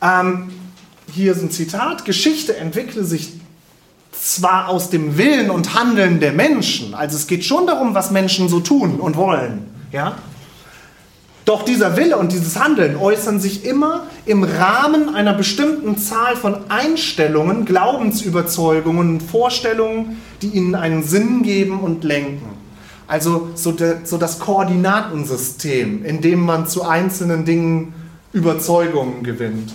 [0.00, 0.52] Ähm,
[1.12, 3.34] hier ist ein Zitat, Geschichte entwickle sich
[4.12, 8.48] zwar aus dem Willen und Handeln der Menschen, also es geht schon darum, was Menschen
[8.48, 10.16] so tun und wollen, ja?
[11.44, 16.70] Doch dieser Wille und dieses Handeln äußern sich immer im Rahmen einer bestimmten Zahl von
[16.70, 22.48] Einstellungen, Glaubensüberzeugungen und Vorstellungen, die ihnen einen Sinn geben und lenken.
[23.06, 27.94] Also so, de, so das Koordinatensystem, in dem man zu einzelnen Dingen
[28.32, 29.72] Überzeugungen gewinnt.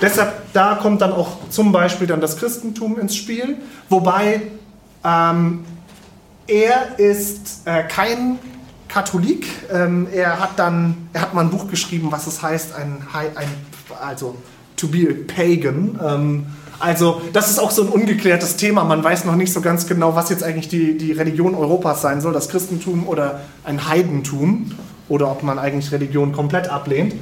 [0.00, 3.56] Deshalb, da kommt dann auch zum Beispiel dann das Christentum ins Spiel,
[3.88, 4.42] wobei
[5.04, 5.64] ähm,
[6.46, 8.38] er ist äh, kein
[8.92, 9.46] Katholik.
[9.72, 13.48] Ähm, er hat dann, er hat mal ein Buch geschrieben, was es heißt, ein, ein
[14.00, 14.36] also
[14.76, 15.98] to be a pagan.
[16.04, 16.46] Ähm,
[16.78, 18.84] also das ist auch so ein ungeklärtes Thema.
[18.84, 22.20] Man weiß noch nicht so ganz genau, was jetzt eigentlich die, die Religion Europas sein
[22.20, 24.72] soll, das Christentum oder ein Heidentum
[25.08, 27.14] oder ob man eigentlich Religion komplett ablehnt.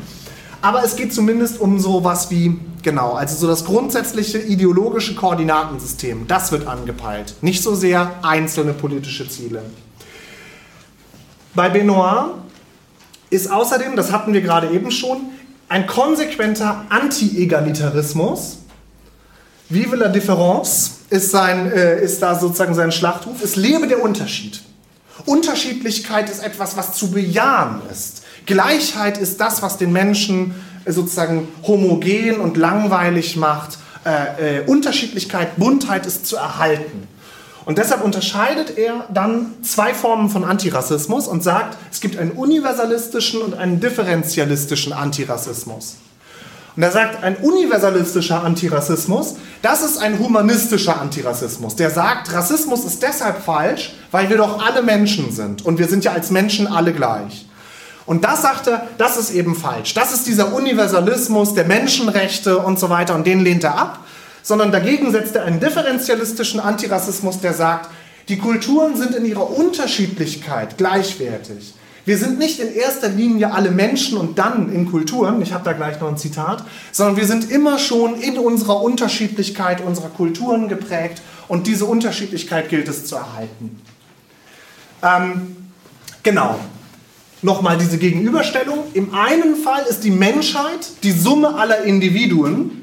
[0.63, 6.27] Aber es geht zumindest um so was wie, genau, also so das grundsätzliche ideologische Koordinatensystem,
[6.27, 7.35] das wird angepeilt.
[7.41, 9.63] Nicht so sehr einzelne politische Ziele.
[11.55, 12.35] Bei Benoit
[13.31, 15.19] ist außerdem, das hatten wir gerade eben schon,
[15.69, 18.59] ein konsequenter Anti-Egalitarismus.
[19.69, 23.43] Vive la différence ist, sein, äh, ist da sozusagen sein Schlachtruf.
[23.43, 24.63] Es lebe der Unterschied.
[25.27, 28.23] Unterschiedlichkeit ist etwas, was zu bejahen ist.
[28.47, 33.79] Gleichheit ist das, was den Menschen äh, sozusagen homogen und langweilig macht.
[34.05, 37.07] Äh, äh, Unterschiedlichkeit, Buntheit ist zu erhalten.
[37.65, 43.43] Und deshalb unterscheidet er dann zwei Formen von Antirassismus und sagt, es gibt einen universalistischen
[43.43, 45.97] und einen differentialistischen Antirassismus.
[46.77, 51.77] Und er sagt, ein universalistischer Antirassismus, das ist ein humanistischer Antirassismus.
[51.77, 56.05] Der sagt, Rassismus ist deshalb falsch, weil wir doch alle Menschen sind und wir sind
[56.05, 57.47] ja als Menschen alle gleich.
[58.07, 59.95] Und das sagt er, das ist eben falsch.
[59.95, 63.99] Das ist dieser Universalismus der Menschenrechte und so weiter und den lehnt er ab.
[64.43, 67.91] Sondern dagegen setzt er einen differenzialistischen Antirassismus, der sagt,
[68.29, 71.75] die Kulturen sind in ihrer Unterschiedlichkeit gleichwertig.
[72.05, 75.73] Wir sind nicht in erster Linie alle Menschen und dann in Kulturen, ich habe da
[75.73, 81.21] gleich noch ein Zitat, sondern wir sind immer schon in unserer Unterschiedlichkeit unserer Kulturen geprägt
[81.49, 83.81] und diese Unterschiedlichkeit gilt es zu erhalten.
[85.03, 85.57] Ähm,
[86.23, 86.59] genau,
[87.43, 88.79] nochmal diese Gegenüberstellung.
[88.95, 92.80] Im einen Fall ist die Menschheit die Summe aller Individuen,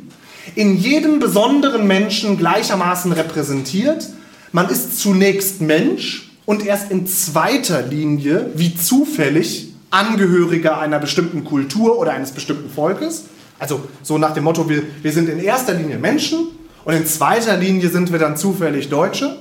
[0.55, 4.07] in jedem besonderen Menschen gleichermaßen repräsentiert.
[4.51, 11.97] Man ist zunächst Mensch und erst in zweiter Linie, wie zufällig, Angehöriger einer bestimmten Kultur
[11.97, 13.25] oder eines bestimmten Volkes.
[13.57, 16.47] Also so nach dem Motto, wir, wir sind in erster Linie Menschen
[16.83, 19.37] und in zweiter Linie sind wir dann zufällig Deutsche.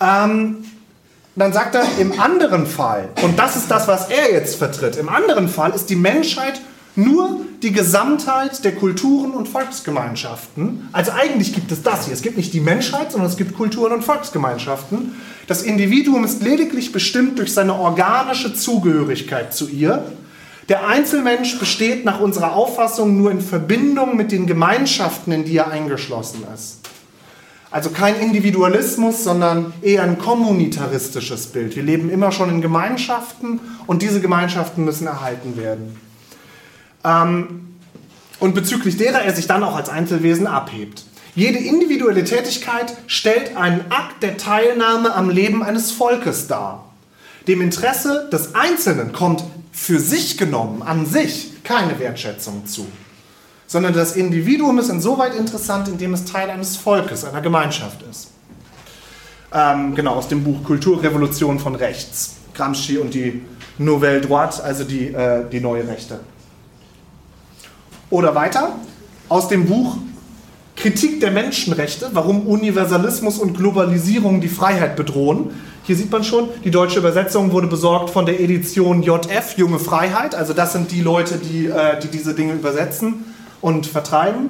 [0.00, 0.64] Ähm,
[1.34, 5.10] dann sagt er, im anderen Fall, und das ist das, was er jetzt vertritt, im
[5.10, 6.60] anderen Fall ist die Menschheit
[6.96, 10.88] nur die Gesamtheit der Kulturen und Volksgemeinschaften.
[10.92, 12.14] Also eigentlich gibt es das hier.
[12.14, 15.16] Es gibt nicht die Menschheit, sondern es gibt Kulturen und Volksgemeinschaften.
[15.46, 20.04] Das Individuum ist lediglich bestimmt durch seine organische Zugehörigkeit zu ihr.
[20.68, 25.70] Der Einzelmensch besteht nach unserer Auffassung nur in Verbindung mit den Gemeinschaften, in die er
[25.70, 26.80] eingeschlossen ist.
[27.70, 31.76] Also kein Individualismus, sondern eher ein kommunitaristisches Bild.
[31.76, 36.05] Wir leben immer schon in Gemeinschaften und diese Gemeinschaften müssen erhalten werden.
[37.06, 37.76] Ähm,
[38.40, 41.04] und bezüglich derer er sich dann auch als Einzelwesen abhebt.
[41.34, 46.84] Jede individuelle Tätigkeit stellt einen Akt der Teilnahme am Leben eines Volkes dar.
[47.46, 52.86] Dem Interesse des Einzelnen kommt für sich genommen an sich keine Wertschätzung zu
[53.66, 58.30] sondern das Individuum ist insoweit interessant, indem es Teil eines Volkes, einer Gemeinschaft ist.
[59.52, 62.36] Ähm, genau, aus dem Buch Kulturrevolution von Rechts.
[62.54, 63.42] Gramsci und die
[63.78, 66.20] Nouvelle Droite, also die, äh, die neue Rechte.
[68.16, 68.70] Oder weiter,
[69.28, 69.98] aus dem Buch
[70.74, 75.50] Kritik der Menschenrechte, warum Universalismus und Globalisierung die Freiheit bedrohen.
[75.82, 80.34] Hier sieht man schon, die deutsche Übersetzung wurde besorgt von der Edition JF, Junge Freiheit.
[80.34, 83.26] Also das sind die Leute, die, äh, die diese Dinge übersetzen
[83.60, 84.48] und vertreiben.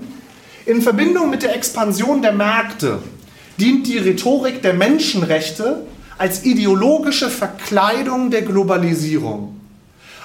[0.64, 3.00] In Verbindung mit der Expansion der Märkte
[3.58, 5.82] dient die Rhetorik der Menschenrechte
[6.18, 9.55] als ideologische Verkleidung der Globalisierung.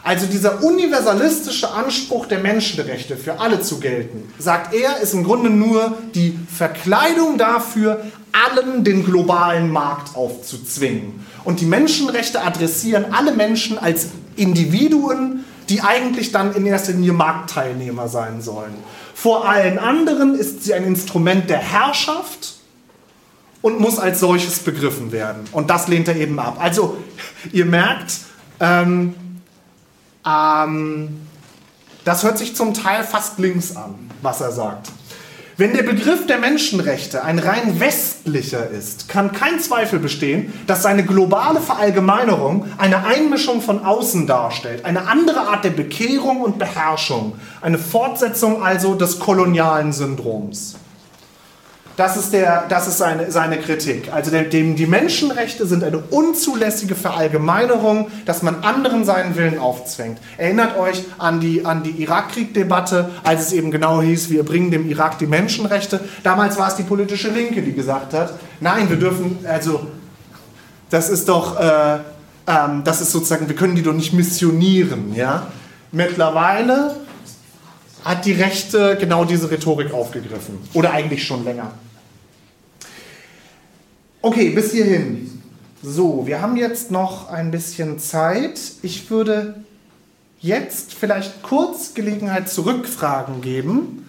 [0.03, 5.49] Also dieser universalistische Anspruch der Menschenrechte für alle zu gelten, sagt er, ist im Grunde
[5.49, 11.25] nur die Verkleidung dafür, allen den globalen Markt aufzuzwingen.
[11.43, 18.07] Und die Menschenrechte adressieren alle Menschen als Individuen, die eigentlich dann in erster Linie Marktteilnehmer
[18.07, 18.73] sein sollen.
[19.13, 22.55] Vor allen anderen ist sie ein Instrument der Herrschaft
[23.61, 25.43] und muss als solches begriffen werden.
[25.51, 26.57] Und das lehnt er eben ab.
[26.59, 26.97] Also,
[27.51, 28.13] ihr merkt,
[28.59, 29.13] ähm,
[30.25, 31.21] ähm,
[32.03, 34.87] das hört sich zum Teil fast links an, was er sagt.
[35.57, 41.03] Wenn der Begriff der Menschenrechte ein rein westlicher ist, kann kein Zweifel bestehen, dass seine
[41.03, 47.77] globale Verallgemeinerung eine Einmischung von außen darstellt, eine andere Art der Bekehrung und Beherrschung, eine
[47.77, 50.77] Fortsetzung also des kolonialen Syndroms.
[51.97, 54.11] Das ist, der, das ist seine, seine Kritik.
[54.13, 60.17] Also dem, die Menschenrechte sind eine unzulässige Verallgemeinerung, dass man anderen seinen Willen aufzwängt.
[60.37, 64.89] Erinnert euch an die, an die Irakkrieg-Debatte, als es eben genau hieß, wir bringen dem
[64.89, 65.99] Irak die Menschenrechte.
[66.23, 69.87] Damals war es die politische Linke, die gesagt hat, nein, wir dürfen, also
[70.89, 71.97] das ist doch, äh,
[72.47, 75.13] ähm, das ist sozusagen, wir können die doch nicht missionieren.
[75.15, 75.47] Ja?
[75.91, 76.95] Mittlerweile
[78.03, 80.59] hat die Rechte genau diese Rhetorik aufgegriffen.
[80.73, 81.71] Oder eigentlich schon länger.
[84.21, 85.41] Okay, bis hierhin.
[85.83, 88.59] So, wir haben jetzt noch ein bisschen Zeit.
[88.81, 89.63] Ich würde
[90.39, 94.07] jetzt vielleicht kurz Gelegenheit zu Rückfragen geben.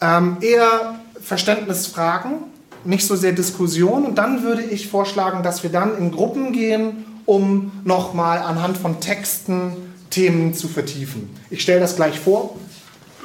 [0.00, 2.38] Ähm, eher Verständnisfragen,
[2.84, 4.06] nicht so sehr Diskussion.
[4.06, 9.00] Und dann würde ich vorschlagen, dass wir dann in Gruppen gehen, um nochmal anhand von
[9.00, 9.72] Texten
[10.10, 11.28] Themen zu vertiefen.
[11.50, 12.56] Ich stelle das gleich vor,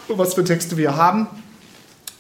[0.07, 1.27] was für Texte wir haben.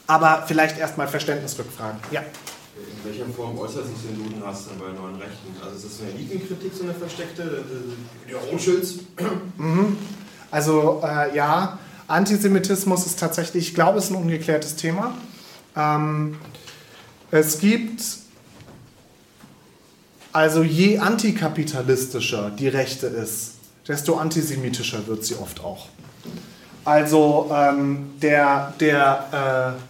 [0.07, 1.99] Aber vielleicht erstmal Verständnisrückfragen.
[2.11, 2.21] Ja.
[2.21, 5.55] In welcher Form äußert sich denn Judenhass bei neuen Rechten?
[5.63, 7.63] Also ist das eine Elitenkritik, so eine versteckte,
[8.29, 8.95] der Rothschilds?
[9.57, 9.97] Mhm.
[10.51, 15.15] Also äh, ja, Antisemitismus ist tatsächlich, ich glaube, es ist ein ungeklärtes Thema.
[15.75, 16.37] Ähm,
[17.31, 18.03] es gibt,
[20.31, 23.53] also je antikapitalistischer die Rechte ist,
[23.87, 25.87] desto antisemitischer wird sie oft auch.
[26.85, 29.81] Also ähm, der, der äh,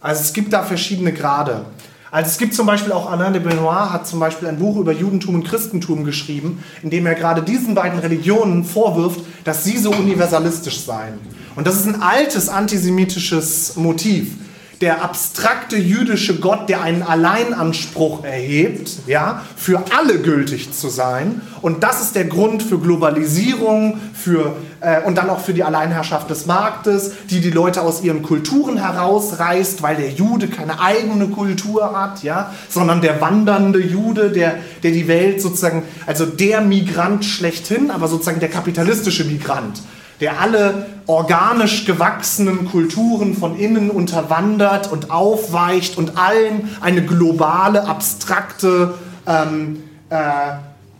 [0.00, 1.64] also es gibt da verschiedene Grade.
[2.10, 4.92] Also es gibt zum Beispiel auch Alain de Benoit hat zum Beispiel ein Buch über
[4.92, 9.90] Judentum und Christentum geschrieben, in dem er gerade diesen beiden Religionen vorwirft, dass sie so
[9.90, 11.18] universalistisch seien.
[11.56, 14.36] Und das ist ein altes antisemitisches Motiv
[14.84, 21.40] der abstrakte jüdische Gott, der einen Alleinanspruch erhebt, ja, für alle gültig zu sein.
[21.62, 26.28] Und das ist der Grund für Globalisierung, für, äh, und dann auch für die Alleinherrschaft
[26.28, 31.98] des Marktes, die die Leute aus ihren Kulturen herausreißt, weil der Jude keine eigene Kultur
[31.98, 37.90] hat, ja, sondern der wandernde Jude, der, der die Welt sozusagen, also der Migrant schlechthin,
[37.90, 39.80] aber sozusagen der kapitalistische Migrant
[40.20, 48.94] der alle organisch gewachsenen Kulturen von innen unterwandert und aufweicht und allen eine globale, abstrakte,
[49.26, 50.16] ähm, äh,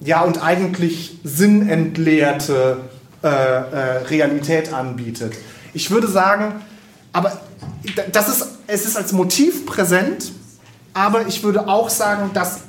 [0.01, 2.79] ja und eigentlich sinnentleerte
[3.23, 5.35] äh, äh, Realität anbietet.
[5.73, 6.57] Ich würde sagen,
[7.12, 7.41] aber
[8.12, 10.33] das ist, es ist als Motiv präsent,
[10.93, 12.61] aber ich würde auch sagen, dass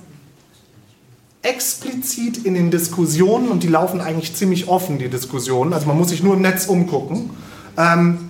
[1.46, 6.10] explizit in den Diskussionen, und die laufen eigentlich ziemlich offen, die Diskussionen, also man muss
[6.10, 7.30] sich nur im Netz umgucken,
[7.78, 8.30] ähm,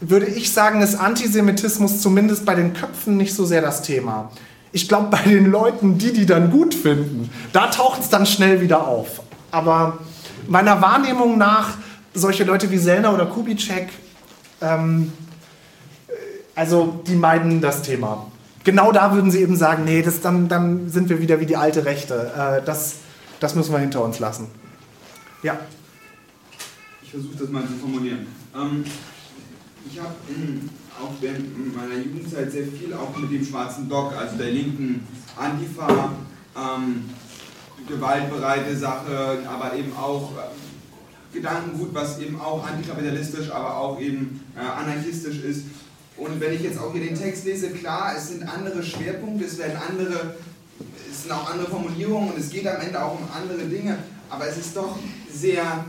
[0.00, 4.30] würde ich sagen, ist Antisemitismus zumindest bei den Köpfen nicht so sehr das Thema.
[4.72, 8.60] Ich glaube, bei den Leuten, die die dann gut finden, da taucht es dann schnell
[8.60, 9.22] wieder auf.
[9.50, 9.98] Aber
[10.48, 11.76] meiner Wahrnehmung nach,
[12.14, 13.88] solche Leute wie Sellner oder Kubitschek,
[14.60, 15.12] ähm,
[16.54, 18.26] also die meiden das Thema
[18.64, 21.56] genau da würden sie eben sagen, nee, das, dann, dann sind wir wieder wie die
[21.56, 22.32] alte Rechte.
[22.36, 22.96] Äh, das,
[23.40, 24.48] das müssen wir hinter uns lassen.
[25.42, 25.58] Ja.
[27.02, 28.26] Ich versuche das mal zu formulieren.
[28.54, 28.84] Ähm,
[29.90, 30.14] ich habe
[31.00, 35.06] auch während meiner Jugendzeit sehr viel auch mit dem schwarzen Dock, also der linken
[35.36, 36.12] Antifa,
[36.56, 37.04] ähm,
[37.88, 44.60] gewaltbereite Sache, aber eben auch äh, Gedankengut, was eben auch antikapitalistisch, aber auch eben äh,
[44.60, 45.64] anarchistisch ist,
[46.16, 49.58] und wenn ich jetzt auch hier den Text lese, klar, es sind andere Schwerpunkte, es
[49.58, 50.34] werden andere,
[51.10, 53.98] es sind auch andere Formulierungen und es geht am Ende auch um andere Dinge,
[54.28, 54.98] aber es ist doch
[55.32, 55.84] sehr,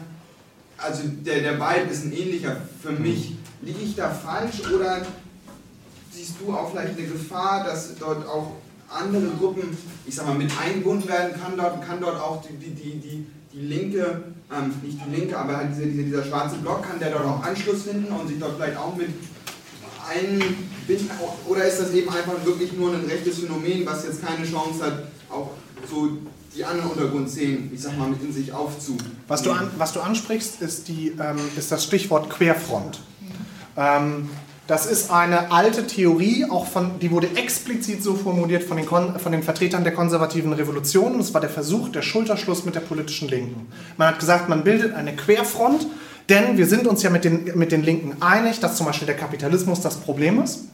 [0.77, 2.57] also der, der Vibe ist ein ähnlicher.
[2.81, 3.37] Für mich.
[3.61, 5.05] Liege ich da falsch oder
[6.11, 8.51] siehst du auch vielleicht eine Gefahr, dass dort auch
[8.89, 11.39] andere Gruppen, ich sag mal, mit eingebunden werden?
[11.41, 15.55] Kann dort, kann dort auch die, die, die, die linke, ähm, nicht die linke, aber
[15.55, 18.57] halt dieser, dieser, dieser schwarze Block, kann der dort auch Anschluss finden und sich dort
[18.57, 19.09] vielleicht auch mit
[20.09, 21.09] einbinden?
[21.47, 25.03] Oder ist das eben einfach wirklich nur ein rechtes Phänomen, was jetzt keine Chance hat,
[25.29, 25.51] auch
[25.89, 26.17] so
[26.55, 28.97] die anderen Untergrundszenen, ich sag mal, mit in sich aufzu.
[29.27, 32.99] Was du, an, was du ansprichst, ist, die, ähm, ist das Stichwort Querfront.
[33.75, 34.29] Ähm,
[34.67, 39.31] das ist eine alte Theorie, auch von, die wurde explizit so formuliert von den, von
[39.31, 41.15] den Vertretern der konservativen Revolution.
[41.15, 43.67] Und es war der Versuch, der Schulterschluss mit der politischen Linken.
[43.97, 45.87] Man hat gesagt, man bildet eine Querfront,
[46.29, 49.17] denn wir sind uns ja mit den, mit den Linken einig, dass zum Beispiel der
[49.17, 50.65] Kapitalismus das Problem ist.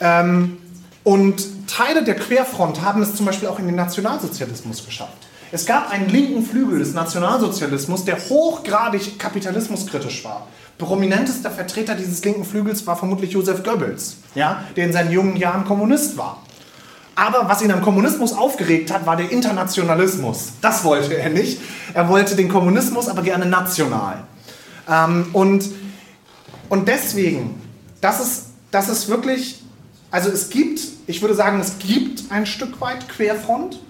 [0.00, 0.58] Ähm,
[1.04, 5.16] und Teile der Querfront haben es zum Beispiel auch in den Nationalsozialismus geschafft.
[5.50, 10.46] Es gab einen linken Flügel des Nationalsozialismus, der hochgradig kapitalismuskritisch war.
[10.78, 15.64] Prominentester Vertreter dieses linken Flügels war vermutlich Josef Goebbels, ja, der in seinen jungen Jahren
[15.64, 16.42] Kommunist war.
[17.14, 20.52] Aber was ihn am Kommunismus aufgeregt hat, war der Internationalismus.
[20.62, 21.60] Das wollte er nicht.
[21.92, 24.24] Er wollte den Kommunismus aber gerne national.
[24.88, 25.70] Ähm, und,
[26.68, 27.60] und deswegen,
[28.00, 29.62] das ist, das ist wirklich,
[30.10, 33.80] also es gibt, ich würde sagen, es gibt ein Stück weit Querfront.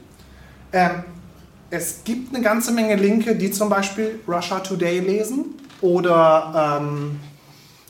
[0.73, 1.05] Ähm,
[1.71, 7.21] es gibt eine ganze Menge Linke, die zum Beispiel Russia Today lesen oder, ähm,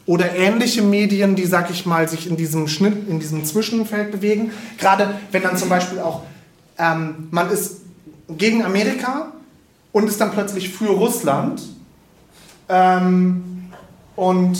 [0.06, 4.52] oder ähnliche Medien, die, sag ich mal, sich in diesem Schnitt, in diesem Zwischenfeld bewegen.
[4.78, 6.22] Gerade wenn dann zum Beispiel auch,
[6.78, 7.80] ähm, man ist
[8.28, 9.32] gegen Amerika
[9.90, 11.60] und ist dann plötzlich für Russland
[12.68, 13.72] ähm,
[14.16, 14.58] und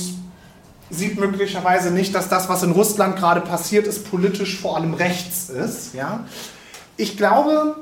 [0.90, 5.48] sieht möglicherweise nicht, dass das, was in Russland gerade passiert ist, politisch vor allem rechts
[5.48, 5.94] ist.
[5.94, 6.26] Ja?
[6.96, 7.76] Ich glaube,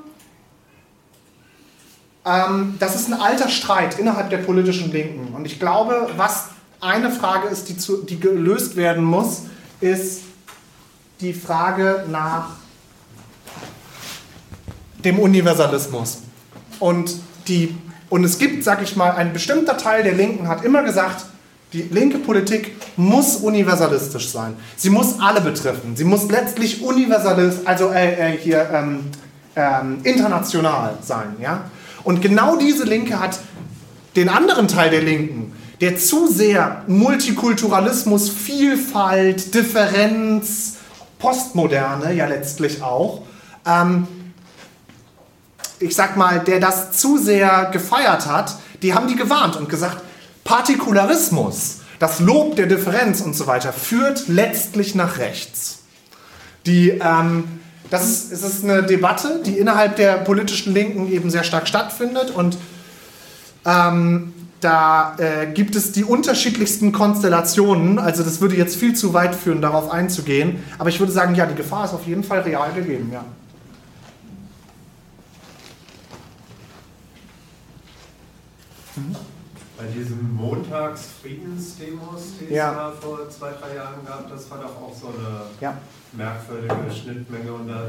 [2.24, 5.34] ähm, das ist ein alter Streit innerhalb der politischen Linken.
[5.34, 6.50] Und ich glaube, was
[6.80, 9.42] eine Frage ist, die, zu, die gelöst werden muss,
[9.80, 10.22] ist
[11.20, 12.50] die Frage nach
[15.04, 16.18] dem Universalismus.
[16.78, 17.16] Und,
[17.48, 17.76] die,
[18.10, 21.24] und es gibt, sag ich mal, ein bestimmter Teil der Linken hat immer gesagt,
[21.72, 24.56] die linke Politik muss universalistisch sein.
[24.76, 25.94] Sie muss alle betreffen.
[25.94, 29.04] Sie muss letztlich universalistisch, also äh, äh, hier ähm,
[29.54, 31.36] ähm, international sein.
[31.40, 31.70] Ja?
[32.02, 33.38] Und genau diese Linke hat
[34.16, 40.78] den anderen Teil der Linken, der zu sehr Multikulturalismus, Vielfalt, Differenz,
[41.20, 43.22] Postmoderne ja letztlich auch,
[43.64, 44.08] ähm,
[45.80, 50.02] ich sag mal, der das zu sehr gefeiert hat, die haben die gewarnt und gesagt,
[50.44, 55.80] Partikularismus, das Lob der Differenz und so weiter, führt letztlich nach rechts.
[56.66, 57.44] Die, ähm,
[57.90, 62.30] das ist, es ist eine Debatte, die innerhalb der politischen Linken eben sehr stark stattfindet
[62.30, 62.56] und
[63.66, 67.98] ähm, da äh, gibt es die unterschiedlichsten Konstellationen.
[67.98, 70.62] Also das würde jetzt viel zu weit führen, darauf einzugehen.
[70.78, 73.24] Aber ich würde sagen, ja, die Gefahr ist auf jeden Fall real gegeben, ja.
[78.96, 79.16] Mhm.
[79.78, 82.70] Bei diesem Montags-Friedensdemos, die Ja.
[82.70, 85.76] es da vor zwei, drei Jahren gab, das war doch auch so eine Ja.
[86.12, 87.52] merkwürdige Schnittmenge.
[87.52, 87.84] Und da,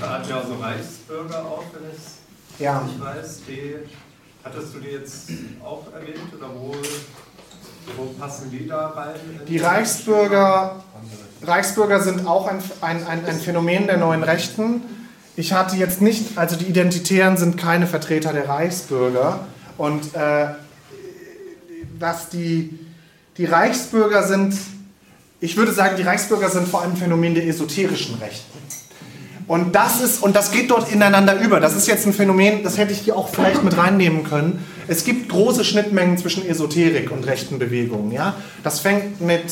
[0.00, 2.80] da hatten wir auch so Reichsbürger auch, wenn ich es Ja.
[2.82, 3.40] nicht weiß.
[3.46, 3.74] Die,
[4.44, 5.30] hattest du die jetzt
[5.62, 6.74] auch erwähnt oder wo,
[7.96, 9.14] wo passen die da rein?
[9.40, 10.82] in Die Reichsbürger,
[11.42, 14.80] Reichsbürger sind auch ein, ein, ein, ein Phänomen der neuen Rechten.
[15.36, 19.40] Ich hatte jetzt nicht, also die Identitären sind keine Vertreter der Reichsbürger.
[19.82, 20.46] Und äh,
[21.98, 22.78] was die,
[23.36, 24.54] die Reichsbürger sind,
[25.40, 28.58] ich würde sagen, die Reichsbürger sind vor allem Phänomen der esoterischen Rechten.
[29.48, 31.58] Und das ist, und das geht dort ineinander über.
[31.58, 34.64] Das ist jetzt ein Phänomen, das hätte ich hier auch vielleicht mit reinnehmen können.
[34.86, 38.12] Es gibt große Schnittmengen zwischen Esoterik und rechten Bewegungen.
[38.12, 38.36] Ja?
[38.62, 39.42] Das fängt mit,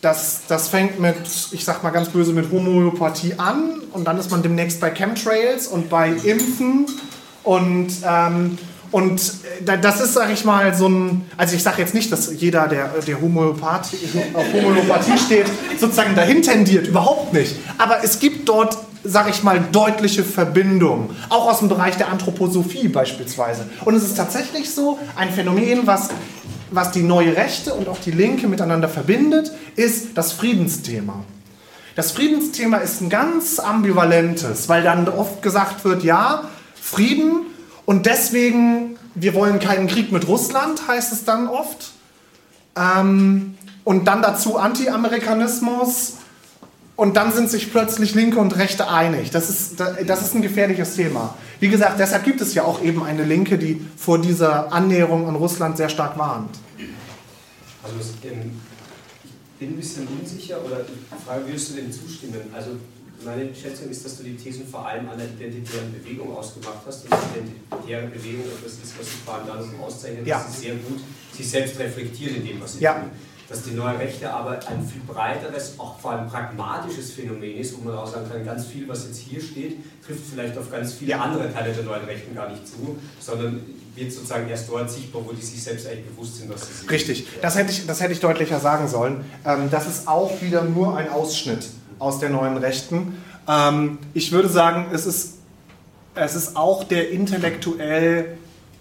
[0.00, 1.14] das, das fängt mit,
[1.52, 5.68] ich sag mal ganz böse, mit Homöopathie an und dann ist man demnächst bei Chemtrails
[5.68, 6.86] und bei Impfen
[7.44, 8.58] und ähm,
[8.96, 11.26] und äh, da- das ist, sag ich mal, so ein.
[11.36, 13.98] Also, ich sage jetzt nicht, dass jeder, der, der Homöopathie,
[14.34, 15.46] auf Homöopathie steht,
[15.78, 16.86] sozusagen dahin tendiert.
[16.86, 17.54] Überhaupt nicht.
[17.78, 21.10] Aber es gibt dort, sag ich mal, deutliche Verbindungen.
[21.28, 23.66] Auch aus dem Bereich der Anthroposophie beispielsweise.
[23.84, 26.08] Und es ist tatsächlich so ein Phänomen, was,
[26.70, 31.22] was die neue Rechte und auch die Linke miteinander verbindet, ist das Friedensthema.
[31.96, 36.44] Das Friedensthema ist ein ganz ambivalentes, weil dann oft gesagt wird, ja,
[36.80, 37.42] Frieden
[37.86, 41.92] und deswegen, wir wollen keinen Krieg mit Russland, heißt es dann oft.
[42.76, 46.14] Ähm, und dann dazu Anti-Amerikanismus
[46.96, 49.30] und dann sind sich plötzlich Linke und Rechte einig.
[49.30, 51.36] Das ist, das ist ein gefährliches Thema.
[51.60, 55.36] Wie gesagt, deshalb gibt es ja auch eben eine Linke, die vor dieser Annäherung an
[55.36, 56.58] Russland sehr stark warnt.
[57.84, 58.60] Also ich bin
[59.60, 62.40] ein bisschen unsicher oder die Frage, würdest du dem zustimmen?
[62.52, 62.70] Also
[63.24, 67.04] meine Schätzung ist, dass du die Thesen vor allem an der identitären Bewegung ausgemacht hast
[67.04, 70.38] und die identitäre Bewegung etwas ist, was sie vor allem dadurch auszeichnet, Ja.
[70.42, 71.00] dass sie sehr gut
[71.36, 72.94] sich selbst reflektiert in dem, was sie Ja.
[72.94, 73.10] tun.
[73.48, 77.84] dass die neue Rechte aber ein viel breiteres, auch vor allem pragmatisches Phänomen ist, wo
[77.84, 81.12] man auch sagen kann, ganz viel, was jetzt hier steht, trifft vielleicht auf ganz viele
[81.12, 81.20] Ja.
[81.20, 83.60] andere Teile der neuen Rechten gar nicht zu, sondern
[83.94, 86.90] wird sozusagen erst dort sichtbar, wo die sich selbst eigentlich bewusst sind, was sie sind.
[86.90, 89.24] Richtig, das hätte ich, das hätte ich deutlicher sagen sollen.
[89.44, 91.68] Ähm, das ist auch wieder nur ein Ausschnitt
[91.98, 93.22] aus der neuen Rechten.
[93.48, 95.34] Ähm, ich würde sagen, es ist,
[96.14, 98.38] es ist auch der intellektuell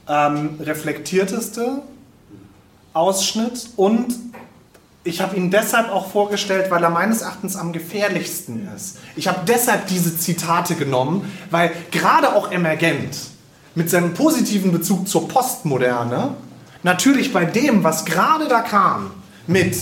[0.07, 1.81] ähm, reflektierteste
[2.93, 4.15] Ausschnitt und
[5.03, 8.97] ich habe ihn deshalb auch vorgestellt, weil er meines Erachtens am gefährlichsten ist.
[9.15, 13.15] Ich habe deshalb diese Zitate genommen, weil gerade auch emergent
[13.75, 16.31] mit seinem positiven Bezug zur Postmoderne
[16.81, 19.11] natürlich bei dem, was gerade da kam,
[19.45, 19.75] mit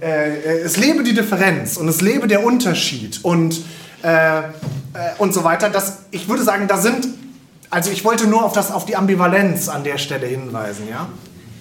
[0.00, 3.60] äh, es lebe die Differenz und es lebe der Unterschied und,
[4.02, 4.42] äh, äh,
[5.18, 7.08] und so weiter, das, ich würde sagen, da sind,
[7.70, 11.08] also ich wollte nur auf, das, auf die Ambivalenz an der Stelle hinweisen, ja?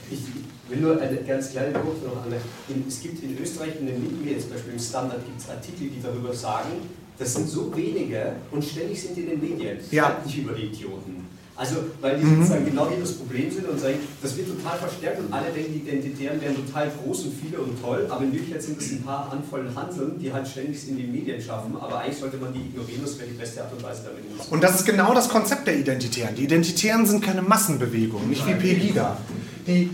[0.10, 0.22] Ich
[0.70, 2.50] will nur eine ganz kleine Punkte noch anmerken.
[2.88, 6.02] Es gibt in Österreich in den Medien, zum Beispiel im Standard, gibt es Artikel, die
[6.02, 6.72] darüber sagen,
[7.18, 9.78] das sind so wenige und ständig sind die in den Medien.
[9.92, 10.06] Ja.
[10.06, 11.28] Schreibt nicht über die Idioten.
[11.58, 12.38] Also, weil die Mhm.
[12.42, 15.72] sozusagen genau hier das Problem sind und sagen, das wird total verstärkt und alle denken,
[15.74, 19.04] die Identitären wären total groß und viele und toll, aber in Wirklichkeit sind es ein
[19.04, 22.60] paar Handvollen Handeln, die halt ständig in den Medien schaffen, aber eigentlich sollte man die
[22.60, 24.52] ignorieren, das wäre die beste Art und Weise, damit umzugehen.
[24.54, 26.36] Und das ist genau das Konzept der Identitären.
[26.36, 29.18] Die Identitären sind keine Massenbewegung, nicht wie Pegida.
[29.66, 29.90] Die,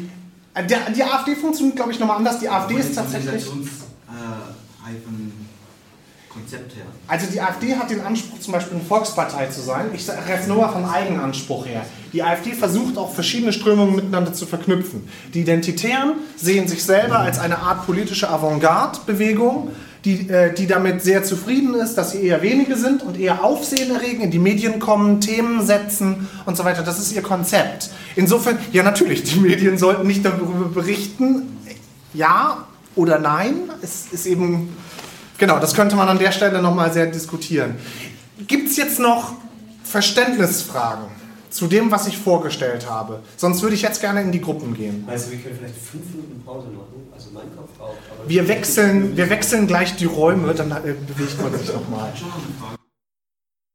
[0.56, 2.40] äh, der, die AfD funktioniert, glaube ich, nochmal anders.
[2.40, 3.46] Die AfD ist tatsächlich.
[3.48, 5.21] Organisationsreifen
[6.32, 6.86] Konzept her.
[7.08, 9.88] Also die AfD hat den Anspruch, zum Beispiel eine Volkspartei zu sein.
[9.94, 11.86] Ich sage jetzt nur mal vom Eigenanspruch her.
[12.14, 15.08] Die AfD versucht auch verschiedene Strömungen miteinander zu verknüpfen.
[15.34, 19.72] Die Identitären sehen sich selber als eine Art politische Avantgarde-Bewegung,
[20.06, 23.92] die, äh, die damit sehr zufrieden ist, dass sie eher wenige sind und eher Aufsehen
[23.92, 26.82] erregen, in die Medien kommen, Themen setzen und so weiter.
[26.82, 27.90] Das ist ihr Konzept.
[28.16, 31.58] Insofern, ja natürlich, die Medien sollten nicht darüber berichten,
[32.14, 32.66] ja
[32.96, 33.70] oder nein.
[33.82, 34.76] Es ist eben
[35.42, 37.74] Genau, das könnte man an der Stelle nochmal sehr diskutieren.
[38.46, 39.34] Gibt es jetzt noch
[39.84, 41.06] Verständnisfragen
[41.50, 43.22] zu dem, was ich vorgestellt habe?
[43.38, 45.04] Sonst würde ich jetzt gerne in die Gruppen gehen.
[45.08, 49.32] Also wir können vielleicht fünf Minuten Pause machen, also mein Kopf aber- Wir wechseln, wir
[49.32, 52.14] wechseln gleich die Räume, dann äh, bewegt man sich nochmal.